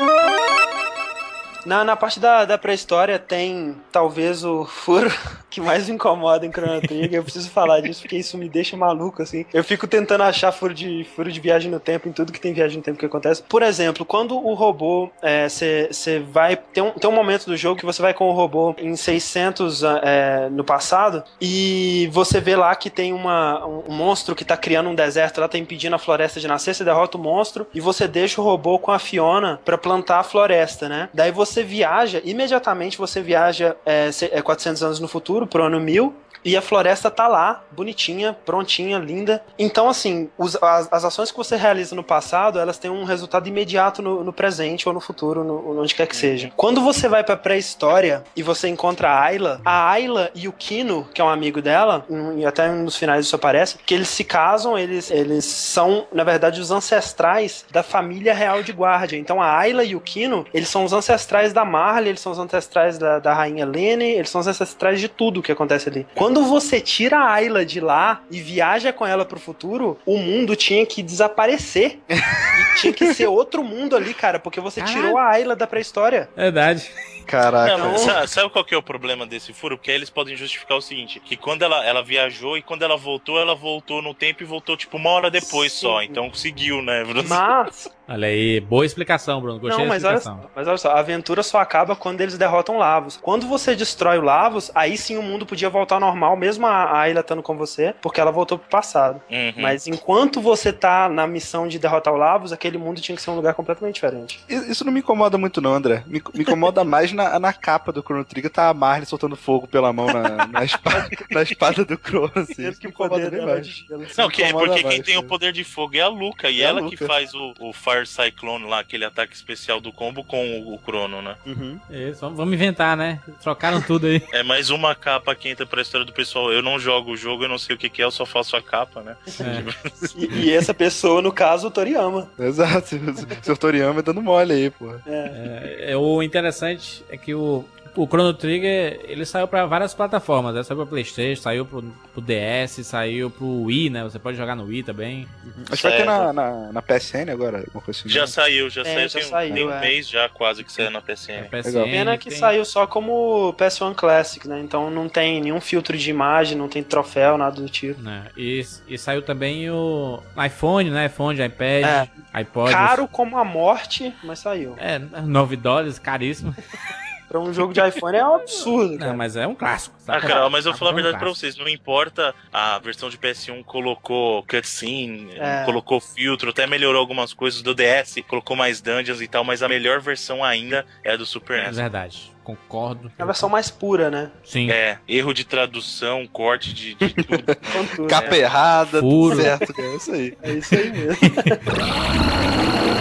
[1.66, 5.12] Na, na parte da, da pré-história tem talvez o furo
[5.50, 7.14] que mais me incomoda em Chrono Trigger.
[7.14, 9.44] Eu preciso falar disso porque isso me deixa maluco, assim.
[9.52, 12.52] Eu fico tentando achar furo de, furo de viagem no tempo em tudo que tem
[12.52, 13.42] viagem no tempo que acontece.
[13.42, 15.10] Por exemplo, quando o robô,
[15.48, 16.56] você é, vai.
[16.56, 19.82] Tem um, tem um momento do jogo que você vai com o robô em 600
[19.82, 24.90] é, no passado e você vê lá que tem uma, um monstro que tá criando
[24.90, 26.74] um deserto, lá tá impedindo a floresta de nascer.
[26.74, 30.22] Você derrota o monstro e você deixa o robô com a Fiona para plantar a
[30.22, 31.08] floresta, né?
[31.12, 34.10] Daí você você viaja, imediatamente você viaja é,
[34.42, 36.14] 400 é, anos no futuro, pro ano 1000,
[36.46, 39.42] e a floresta tá lá, bonitinha, prontinha, linda.
[39.58, 43.48] Então, assim, os, as, as, ações que você realiza no passado, elas têm um resultado
[43.48, 46.52] imediato no, no presente ou no futuro, no, onde quer que seja.
[46.56, 51.08] Quando você vai pra pré-história e você encontra a Ayla, a Ayla e o Kino,
[51.12, 54.78] que é um amigo dela, e até nos finais isso aparece, que eles se casam,
[54.78, 59.18] eles, eles são, na verdade, os ancestrais da família real de Guardia.
[59.18, 62.38] Então a Ayla e o Kino, eles são os ancestrais da Marley, eles são os
[62.38, 66.06] ancestrais da, da rainha Lene, eles são os ancestrais de tudo que acontece ali.
[66.14, 70.18] Quando quando você tira a Ayla de lá e viaja com ela pro futuro, o
[70.18, 71.98] mundo tinha que desaparecer.
[72.08, 76.28] e tinha que ser outro mundo ali, cara, porque você tirou a Ayla da pré-história.
[76.36, 76.90] Verdade.
[77.26, 77.76] Caraca.
[77.76, 79.76] Não, sabe, sabe, qual que é o problema desse furo?
[79.76, 82.96] Porque aí eles podem justificar o seguinte: que quando ela, ela viajou e quando ela
[82.96, 85.80] voltou, ela voltou no tempo e voltou tipo uma hora depois Sim.
[85.80, 86.02] só.
[86.02, 87.28] Então conseguiu, né, Bruno?
[87.28, 87.88] Mas.
[88.08, 89.58] Olha aí, boa explicação, Bruno.
[89.58, 90.40] Gostei Não, mas da explicação.
[90.40, 93.18] Olha, mas olha só, a aventura só acaba quando eles derrotam Lavos.
[93.20, 97.00] Quando você destrói o Lavos, aí sim o mundo podia voltar ao normal, mesmo a,
[97.00, 99.20] a ilha estando com você, porque ela voltou pro passado.
[99.28, 99.54] Uhum.
[99.56, 103.30] Mas enquanto você tá na missão de derrotar o Lavos, aquele mundo tinha que ser
[103.30, 104.38] um lugar completamente diferente.
[104.48, 106.04] Isso não me incomoda muito, não, André.
[106.06, 109.66] Me, me incomoda mais na, na capa do Chrono Trigger tá a Marley soltando fogo
[109.66, 112.72] pela mão na, na, espada, na espada do Chrono, assim.
[112.74, 113.84] que poder bem mais.
[114.16, 116.64] Não, que, é porque quem tem o poder de fogo é a Luca, e é
[116.64, 120.74] ela que faz o, o, Fire Cyclone lá, aquele ataque especial do combo com o,
[120.74, 121.36] o Chrono, né?
[121.46, 121.80] Uhum.
[121.90, 123.20] Isso, vamos inventar, né?
[123.42, 124.22] Trocaram tudo aí.
[124.32, 126.52] É mais uma capa que entra pra história do pessoal.
[126.52, 128.56] Eu não jogo o jogo, eu não sei o que, que é, eu só faço
[128.56, 129.16] a capa, né?
[129.40, 129.86] É.
[130.16, 132.28] e, e, essa pessoa, no caso, o Toriyama.
[132.38, 134.94] Exato, o seu Toriyama dando mole aí, pô.
[135.06, 135.92] É.
[135.92, 135.96] é.
[135.96, 137.64] o interessante é que o,
[137.96, 140.62] o Chrono Trigger, ele saiu para várias plataformas, né?
[140.62, 141.82] Saiu pra Playstation, saiu pro,
[142.12, 144.04] pro, DS, saiu pro Wii, né?
[144.04, 145.26] Você pode jogar no Wii também.
[145.42, 145.64] Uhum.
[145.70, 148.08] Acho que vai ter na, na, na, PSN agora, assim.
[148.08, 149.08] Já saiu, já é, saiu.
[149.08, 149.80] Já tem, saiu, tem um é.
[149.80, 151.30] mês já quase que saiu na PSN.
[151.30, 152.38] É, PSN Pena que tem...
[152.38, 154.60] saiu só como PS1 Classic, né?
[154.60, 158.06] Então não tem nenhum filtro de imagem, não tem troféu, nada do tipo.
[158.08, 158.24] É.
[158.36, 161.06] E, e saiu também o iPhone, né?
[161.06, 162.08] iPhone, iPad, é.
[162.32, 162.70] iPod.
[162.70, 164.74] Caro como a morte, mas saiu.
[164.76, 166.54] É, 9 dólares, caríssimo.
[167.28, 168.98] pra um jogo de iPhone é um absurdo.
[168.98, 169.10] Cara.
[169.10, 169.96] Não, mas é um clássico.
[170.06, 171.56] Ah, cara, mas eu vou falar a verdade um pra vocês.
[171.56, 175.64] Não importa a versão de PS1 colocou cutscene, é.
[175.64, 179.68] colocou filtro, até melhorou algumas coisas do DS, colocou mais dungeons e tal, mas a
[179.68, 181.78] melhor versão ainda é a do Super NES.
[181.78, 183.10] É verdade concordo.
[183.18, 184.30] É a versão mais pura, né?
[184.44, 184.70] Sim.
[184.70, 187.44] É, erro de tradução, corte de, de tudo.
[188.06, 188.38] Capa é.
[188.38, 189.34] errada, Puro.
[189.34, 189.74] tudo certo.
[189.76, 190.38] É isso aí.
[190.40, 191.18] É isso aí mesmo.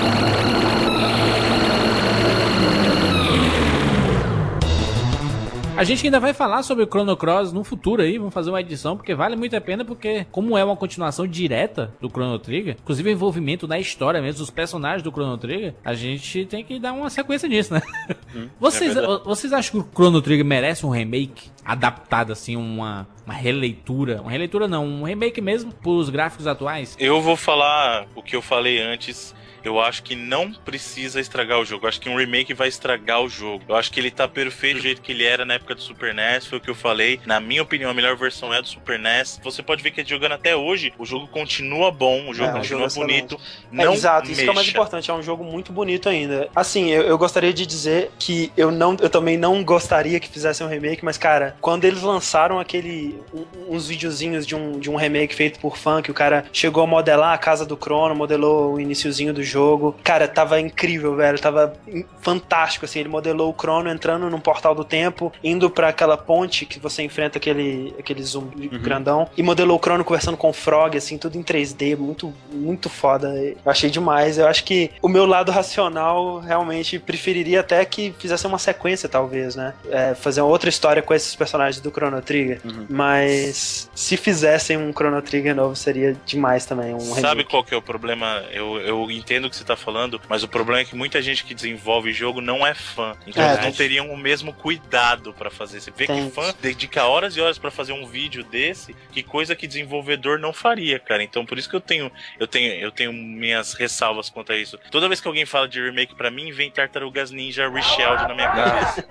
[5.78, 8.62] A gente ainda vai falar sobre o Chrono Cross no futuro aí, vamos fazer uma
[8.62, 12.78] edição, porque vale muito a pena, porque como é uma continuação direta do Chrono Trigger,
[12.82, 16.80] inclusive o envolvimento na história mesmo, dos personagens do Chrono Trigger, a gente tem que
[16.80, 17.82] dar uma sequência nisso, né?
[18.34, 23.06] Hum, vocês, é vocês acham que o Chrono Trigger merece um remake adaptado, assim, uma,
[23.26, 24.22] uma releitura?
[24.22, 26.96] Uma releitura não, um remake mesmo, pros gráficos atuais?
[26.98, 29.36] Eu vou falar o que eu falei antes
[29.68, 31.86] eu acho que não precisa estragar o jogo.
[31.86, 33.64] Eu acho que um remake vai estragar o jogo.
[33.68, 36.14] Eu acho que ele tá perfeito do jeito que ele era na época do Super
[36.14, 37.20] NES, foi o que eu falei.
[37.26, 39.40] Na minha opinião, a melhor versão é do Super NES.
[39.44, 42.90] Você pode ver que jogando até hoje, o jogo continua bom, o jogo é, continua
[42.90, 43.40] jogo bonito.
[43.74, 46.48] É, exato, isso que é o mais importante, é um jogo muito bonito ainda.
[46.56, 50.66] Assim, eu, eu, gostaria de dizer que eu não eu também não gostaria que fizessem
[50.66, 54.96] um remake, mas cara, quando eles lançaram aquele um, uns videozinhos de um, de um
[54.96, 58.74] remake feito por fã, que o cara chegou a modelar a casa do Crono, modelou
[58.74, 59.96] o iniciozinho do jogo jogo.
[60.04, 61.40] Cara, tava incrível, velho.
[61.40, 61.74] Tava
[62.22, 63.00] fantástico, assim.
[63.00, 67.04] Ele modelou o Crono entrando num portal do tempo, indo para aquela ponte que você
[67.04, 68.82] enfrenta aquele, aquele zoom uhum.
[68.82, 69.30] grandão.
[69.38, 71.98] E modelou o Crono conversando com o Frog, assim, tudo em 3D.
[71.98, 73.34] Muito, muito foda.
[73.36, 74.38] Eu achei demais.
[74.38, 79.56] Eu acho que o meu lado racional realmente preferiria até que fizesse uma sequência, talvez,
[79.56, 79.74] né?
[79.90, 82.60] É, fazer outra história com esses personagens do Chrono Trigger.
[82.66, 82.86] Uhum.
[82.90, 86.94] Mas se fizessem um Chrono Trigger novo, seria demais também.
[86.94, 87.50] Um Sabe remake.
[87.50, 88.44] qual que é o problema?
[88.52, 91.44] Eu, eu entendo o que você tá falando, mas o problema é que muita gente
[91.44, 93.16] que desenvolve jogo não é fã.
[93.26, 95.80] Então é, eles não teriam o mesmo cuidado para fazer.
[95.80, 96.26] Você vê Tem.
[96.26, 100.40] que fã dedica horas e horas para fazer um vídeo desse, que coisa que desenvolvedor
[100.40, 101.24] não faria, cara.
[101.24, 104.78] Então por isso que eu tenho, eu tenho, eu tenho minhas ressalvas quanto a isso.
[104.92, 108.50] Toda vez que alguém fala de remake para mim, vem Tartarugas Ninja Reshield na minha
[108.50, 109.08] cabeça.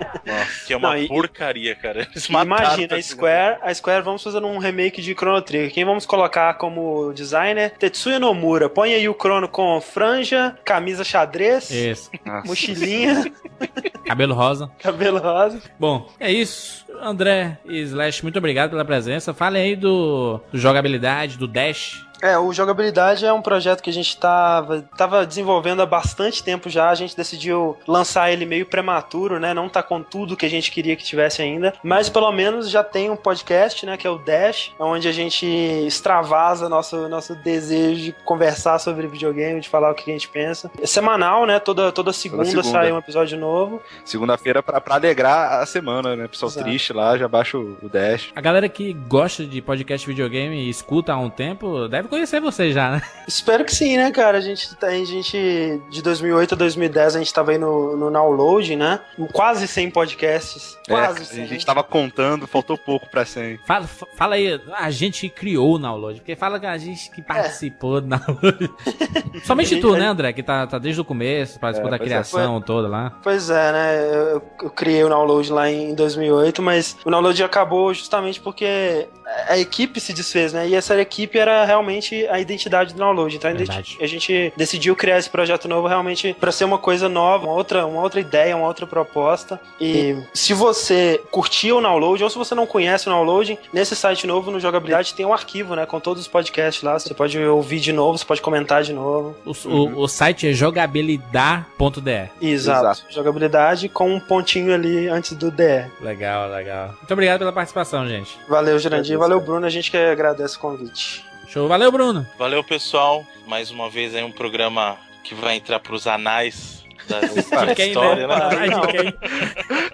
[0.66, 2.08] que é uma não, e, porcaria, cara.
[2.28, 5.72] imagina, a Square, a Square vamos fazer um remake de Chrono Trigger.
[5.72, 7.70] Quem vamos colocar como designer?
[7.78, 8.68] Tetsuya Nomura.
[8.68, 9.80] Põe aí o Chrono com
[10.14, 12.10] franja, camisa xadrez, isso.
[12.44, 13.32] mochilinha.
[14.06, 14.70] Cabelo rosa.
[14.78, 15.60] Cabelo rosa.
[15.78, 16.84] Bom, é isso.
[17.00, 19.34] André e Slash, muito obrigado pela presença.
[19.34, 22.06] Fale aí do, do jogabilidade, do Dash.
[22.24, 26.70] É, o Jogabilidade é um projeto que a gente tava, tava desenvolvendo há bastante tempo
[26.70, 26.88] já.
[26.88, 29.52] A gente decidiu lançar ele meio prematuro, né?
[29.52, 31.74] Não tá com tudo que a gente queria que tivesse ainda.
[31.82, 33.98] Mas pelo menos já tem um podcast, né?
[33.98, 35.44] Que é o Dash, onde a gente
[35.86, 40.70] extravasa nosso, nosso desejo de conversar sobre videogame, de falar o que a gente pensa.
[40.80, 41.58] É semanal, né?
[41.58, 42.70] Toda, toda, segunda, toda segunda.
[42.70, 43.82] sai um episódio novo.
[44.02, 46.26] Segunda-feira pra, pra alegrar a semana, né?
[46.26, 46.66] Pessoal Exato.
[46.66, 48.32] triste lá, já baixa o, o Dash.
[48.34, 52.70] A galera que gosta de podcast videogame e escuta há um tempo deve conhecer você
[52.70, 53.02] já, né?
[53.26, 54.38] Espero que sim, né, cara?
[54.38, 58.76] A gente, a gente de 2008 a 2010 a gente tava aí no, no download,
[58.76, 59.00] né?
[59.32, 60.78] Quase 100 podcasts.
[60.88, 61.42] É, quase é, 100.
[61.42, 63.58] A gente tava contando, faltou pouco pra 100.
[63.66, 67.98] Fala, fala aí, a gente criou o download, porque fala que a gente que participou
[67.98, 68.00] é.
[68.02, 68.70] do download.
[69.44, 72.58] Somente tu, né, André, que tá, tá desde o começo, participou é, da é, criação
[72.58, 72.66] foi...
[72.66, 73.18] toda lá.
[73.22, 74.06] Pois é, né?
[74.12, 79.08] Eu, eu criei o download lá em 2008, mas o download acabou justamente porque
[79.48, 80.68] a equipe se desfez, né?
[80.68, 83.36] E essa equipe era realmente a identidade do download.
[83.36, 83.96] Então Verdade.
[84.00, 87.86] a gente decidiu criar esse projeto novo realmente para ser uma coisa nova, uma outra,
[87.86, 89.60] uma outra ideia, uma outra proposta.
[89.80, 94.26] E se você curtiu o download ou se você não conhece o download, nesse site
[94.26, 95.86] novo no Jogabilidade tem um arquivo, né?
[95.86, 96.98] Com todos os podcasts lá.
[96.98, 99.36] Você pode ouvir de novo, você pode comentar de novo.
[99.44, 99.94] O, uhum.
[99.94, 102.30] o, o site é jogabilidade.de.
[102.40, 102.84] Exato.
[102.84, 103.02] Exato.
[103.10, 105.90] Jogabilidade com um pontinho ali antes do DR.
[106.00, 106.88] Legal, legal.
[106.88, 108.38] Muito obrigado pela participação, gente.
[108.48, 109.18] Valeu, Jurandir.
[109.24, 109.64] Valeu, Bruno.
[109.64, 111.24] A gente que agradece o convite.
[111.48, 111.66] Show.
[111.66, 112.26] Valeu, Bruno.
[112.38, 113.26] Valeu, pessoal.
[113.46, 117.20] Mais uma vez aí um programa que vai entrar pros anais da,
[117.64, 118.36] de quem, história, né?
[118.36, 118.68] né?
[118.68, 119.14] de, quem?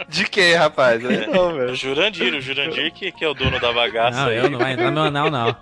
[0.08, 1.04] de quem, rapaz?
[1.04, 1.28] É.
[1.28, 4.20] Não, o Jurandir, o Jurandir que, que é o dono da bagaça.
[4.20, 4.38] Não, aí.
[4.38, 5.56] eu não vai entrar no meu anal, não.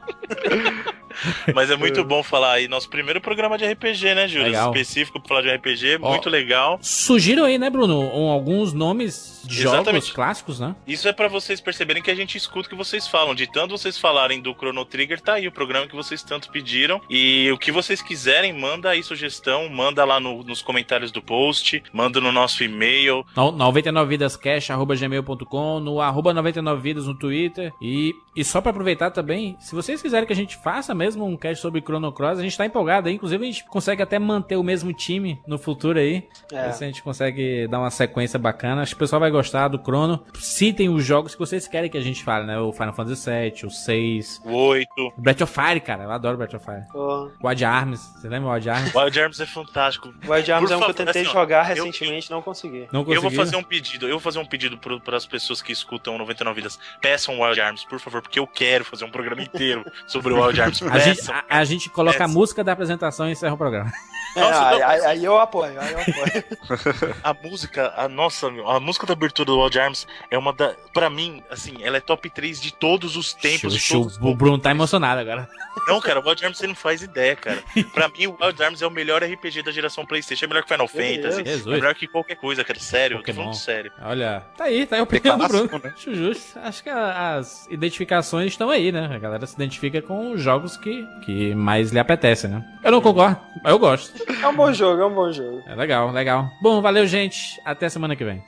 [1.55, 2.69] Mas é muito bom falar aí.
[2.69, 4.55] Nosso primeiro programa de RPG, né, Júlio?
[4.55, 6.79] Específico pra falar de RPG, Ó, muito legal.
[6.81, 8.01] Surgiram aí, né, Bruno?
[8.15, 10.07] Um, alguns nomes de Exatamente.
[10.07, 10.77] jogos clássicos, né?
[10.87, 13.35] Isso é para vocês perceberem que a gente escuta o que vocês falam.
[13.35, 17.01] De tanto vocês falarem do Chrono Trigger, tá aí o programa que vocês tanto pediram.
[17.09, 21.83] E o que vocês quiserem, manda aí sugestão, manda lá no, nos comentários do post,
[21.93, 23.25] manda no nosso e-mail.
[23.35, 27.73] 99vidascash.gmail.com, no arroba 99vidas no Twitter.
[27.81, 31.37] E, e só para aproveitar também, se vocês quiserem que a gente faça mesmo um
[31.37, 32.39] cast sobre Chrono Cross.
[32.39, 33.15] A gente tá empolgado aí.
[33.15, 36.29] Inclusive, a gente consegue até manter o mesmo time no futuro aí.
[36.53, 36.71] É.
[36.73, 38.83] Se a gente consegue dar uma sequência bacana.
[38.83, 39.38] Acho que o pessoal vai gostar
[39.71, 40.25] do Chrono.
[40.35, 42.59] Citem os jogos que vocês querem que a gente fale, né?
[42.59, 44.43] O Final Fantasy VII, o 6.
[44.45, 44.89] O 8.
[44.99, 46.05] O Breath of Fire, cara.
[46.05, 46.85] Eu adoro Breath of Fire.
[46.95, 47.31] Oh.
[47.43, 48.01] Wild Arms.
[48.01, 48.95] Você lembra o Wild Arms?
[48.95, 50.13] Wild Arms é fantástico.
[50.27, 52.89] Wild Arms Por é um favor, que eu tentei assim, jogar recentemente e não consegui.
[52.93, 53.17] Não consegui.
[53.17, 54.07] Eu vou fazer um pedido.
[54.07, 56.79] Eu vou fazer um pedido para as pessoas que escutam 99 Vidas.
[57.01, 60.61] Peçam Wild Arms, por favor, porque eu quero fazer um programa inteiro sobre o Wild
[60.61, 60.83] Arms.
[60.83, 63.91] A gente, a, a gente coloca a música da apresentação e encerra o programa.
[64.37, 67.15] É, nossa, aí, aí, aí, eu apoio, aí eu apoio.
[67.25, 70.75] a música, a nossa, a música da abertura do Wild Arms é uma da.
[70.93, 73.77] Pra mim, assim, ela é top 3 de todos os tempos.
[73.77, 75.49] Show, todos o Bruno tá emocionado agora.
[75.87, 77.63] Não, cara, o Wild Arms você não faz ideia, cara.
[77.95, 80.47] Pra mim, o Wild Arms é o melhor RPG da geração PlayStation.
[80.47, 81.45] É melhor que Final Fantasy.
[81.45, 81.67] Jesus.
[81.67, 82.79] É melhor que qualquer coisa, cara.
[82.79, 83.37] Sério, Pokémon.
[83.37, 83.93] tô falando sério.
[84.03, 85.81] Olha, tá aí, tá aí o opinião do Bruno.
[85.83, 85.93] Né?
[85.95, 86.59] Acho justo.
[86.59, 89.09] Acho que as identificações estão aí, né?
[89.13, 92.65] A galera se identifica com os jogos que, que mais lhe apetecem, né?
[92.83, 94.23] Eu não concordo, mas eu gosto.
[94.43, 95.63] É um bom jogo, é um bom jogo.
[95.67, 96.51] É legal, legal.
[96.61, 97.61] Bom, valeu, gente.
[97.65, 98.43] Até semana que vem.